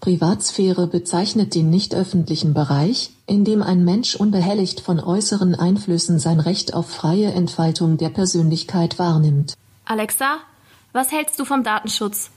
Privatsphäre 0.00 0.88
bezeichnet 0.88 1.54
den 1.54 1.70
nicht 1.70 1.94
öffentlichen 1.94 2.54
Bereich, 2.54 3.10
in 3.28 3.44
dem 3.44 3.62
ein 3.62 3.84
Mensch 3.84 4.16
unbehelligt 4.16 4.80
von 4.80 4.98
äußeren 4.98 5.54
Einflüssen 5.54 6.18
sein 6.18 6.40
Recht 6.40 6.74
auf 6.74 6.90
freie 6.90 7.32
Entfaltung 7.32 7.98
der 7.98 8.08
Persönlichkeit 8.08 8.98
wahrnimmt. 8.98 9.54
Alexa, 9.84 10.38
was 10.92 11.12
hältst 11.12 11.38
du 11.38 11.44
vom 11.44 11.62
Datenschutz? 11.62 12.32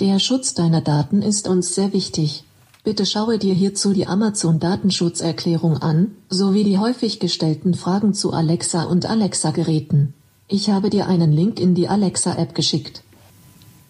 Der 0.00 0.18
Schutz 0.18 0.54
deiner 0.54 0.80
Daten 0.80 1.22
ist 1.22 1.48
uns 1.48 1.74
sehr 1.74 1.92
wichtig. 1.92 2.44
Bitte 2.84 3.06
schaue 3.06 3.38
dir 3.38 3.54
hierzu 3.54 3.92
die 3.92 4.06
Amazon 4.06 4.60
Datenschutzerklärung 4.60 5.78
an, 5.78 6.12
sowie 6.28 6.64
die 6.64 6.78
häufig 6.78 7.18
gestellten 7.18 7.74
Fragen 7.74 8.14
zu 8.14 8.32
Alexa 8.32 8.84
und 8.84 9.06
Alexa-Geräten. 9.06 10.14
Ich 10.48 10.70
habe 10.70 10.90
dir 10.90 11.08
einen 11.08 11.32
Link 11.32 11.58
in 11.58 11.74
die 11.74 11.88
Alexa-App 11.88 12.54
geschickt. 12.54 13.02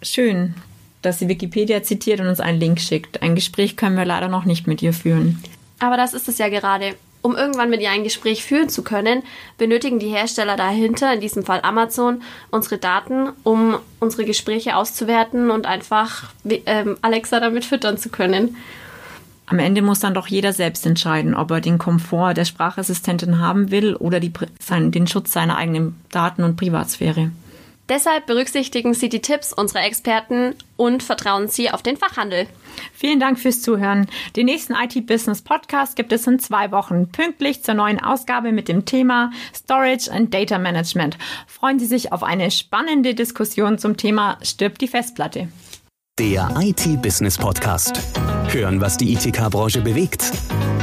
Schön 0.01 0.55
dass 1.07 1.21
sie 1.21 1.29
Wikipedia 1.29 1.83
zitiert 1.85 2.21
und 2.21 2.27
uns 2.27 2.41
einen 2.41 2.59
Link 2.59 2.81
schickt. 2.81 3.23
Ein 3.23 3.37
Gespräch 3.37 3.77
können 3.77 3.97
wir 3.97 4.05
leider 4.05 4.29
noch 4.29 4.45
nicht 4.45 4.67
mit 4.67 4.83
ihr 4.83 4.93
führen. 4.93 5.43
Aber 5.79 5.97
das 5.97 6.15
ist 6.15 6.29
es 6.29 6.39
ja 6.39 6.49
gerade. 6.49 6.97
Um 7.23 7.35
irgendwann 7.35 7.71
mit 7.71 7.81
ihr 7.81 7.91
ein 7.91 8.05
Gespräch 8.05 8.45
führen 8.45 8.69
zu 8.69 8.83
können, 8.83 9.23
benötigen 9.59 9.99
die 9.99 10.09
Hersteller 10.09 10.57
dahinter, 10.57 11.13
in 11.13 11.21
diesem 11.21 11.45
Fall 11.45 11.61
Amazon, 11.63 12.23
unsere 12.51 12.79
Daten, 12.79 13.31
um 13.43 13.77
unsere 13.99 14.25
Gespräche 14.25 14.77
auszuwerten 14.77 15.51
und 15.51 15.67
einfach 15.67 16.31
ähm, 16.45 16.97
Alexa 17.03 17.41
damit 17.41 17.65
füttern 17.65 17.99
zu 17.99 18.11
können. 18.11 18.57
Am 19.47 19.61
Ende 19.61 19.81
muss 19.81 20.01
dann 20.01 20.15
doch 20.15 20.27
jeder 20.27 20.53
selbst 20.53 20.87
entscheiden, 20.87 21.35
ob 21.35 21.53
er 21.53 21.61
den 21.61 21.79
Komfort 21.79 22.35
der 22.35 22.45
Sprachassistentin 22.45 23.39
haben 23.39 23.71
will 23.71 23.95
oder 23.95 24.19
die, 24.19 24.33
sein, 24.59 24.91
den 24.91 25.07
Schutz 25.07 25.33
seiner 25.33 25.57
eigenen 25.57 26.01
Daten 26.11 26.43
und 26.43 26.57
Privatsphäre. 26.57 27.31
Deshalb 27.89 28.27
berücksichtigen 28.27 28.95
Sie 28.95 29.09
die 29.09 29.21
Tipps 29.21 29.53
unserer 29.53 29.85
Experten 29.85 30.57
und 30.77 31.03
vertrauen 31.05 31.49
Sie 31.49 31.71
auf 31.71 31.83
den 31.83 31.97
Fachhandel. 31.97 32.49
Vielen 32.93 33.21
Dank 33.21 33.39
fürs 33.39 33.63
Zuhören. 33.63 34.09
Den 34.35 34.47
nächsten 34.47 34.75
IT-Business 34.75 35.43
Podcast 35.43 35.95
gibt 35.95 36.13
es 36.13 36.27
in 36.27 36.41
zwei 36.41 36.73
Wochen, 36.73 37.09
pünktlich 37.13 37.63
zur 37.63 37.75
neuen 37.75 38.03
Ausgabe 38.03 38.51
mit 38.51 38.69
dem 38.69 38.85
Thema 38.85 39.31
Storage 39.55 40.11
and 40.11 40.35
Data 40.35 40.59
Management. 40.59 41.17
Freuen 41.47 41.79
Sie 41.79 41.87
sich 41.87 42.13
auf 42.13 42.23
eine 42.23 42.51
spannende 42.51 43.15
Diskussion 43.15 43.79
zum 43.79 43.97
Thema 43.97 44.39
Stirbt 44.43 44.81
die 44.81 44.89
Festplatte. 44.89 45.49
Der 46.19 46.49
IT-Business 46.59 47.37
Podcast. 47.37 48.01
Hören, 48.49 48.81
was 48.81 48.97
die 48.97 49.13
ITK-Branche 49.13 49.83
bewegt. 49.83 50.33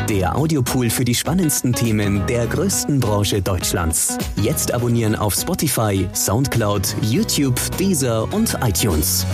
Der 0.08 0.36
Audiopool 0.36 0.92
für 0.92 1.04
die 1.04 1.16
spannendsten 1.16 1.74
Themen 1.74 2.24
der 2.28 2.46
größten 2.46 3.00
Branche 3.00 3.42
Deutschlands. 3.42 4.16
Jetzt 4.36 4.72
abonnieren 4.72 5.16
auf 5.16 5.34
Spotify, 5.34 6.08
Soundcloud, 6.14 6.96
YouTube, 7.02 7.60
Deezer 7.80 8.32
und 8.32 8.56
iTunes. 8.64 9.26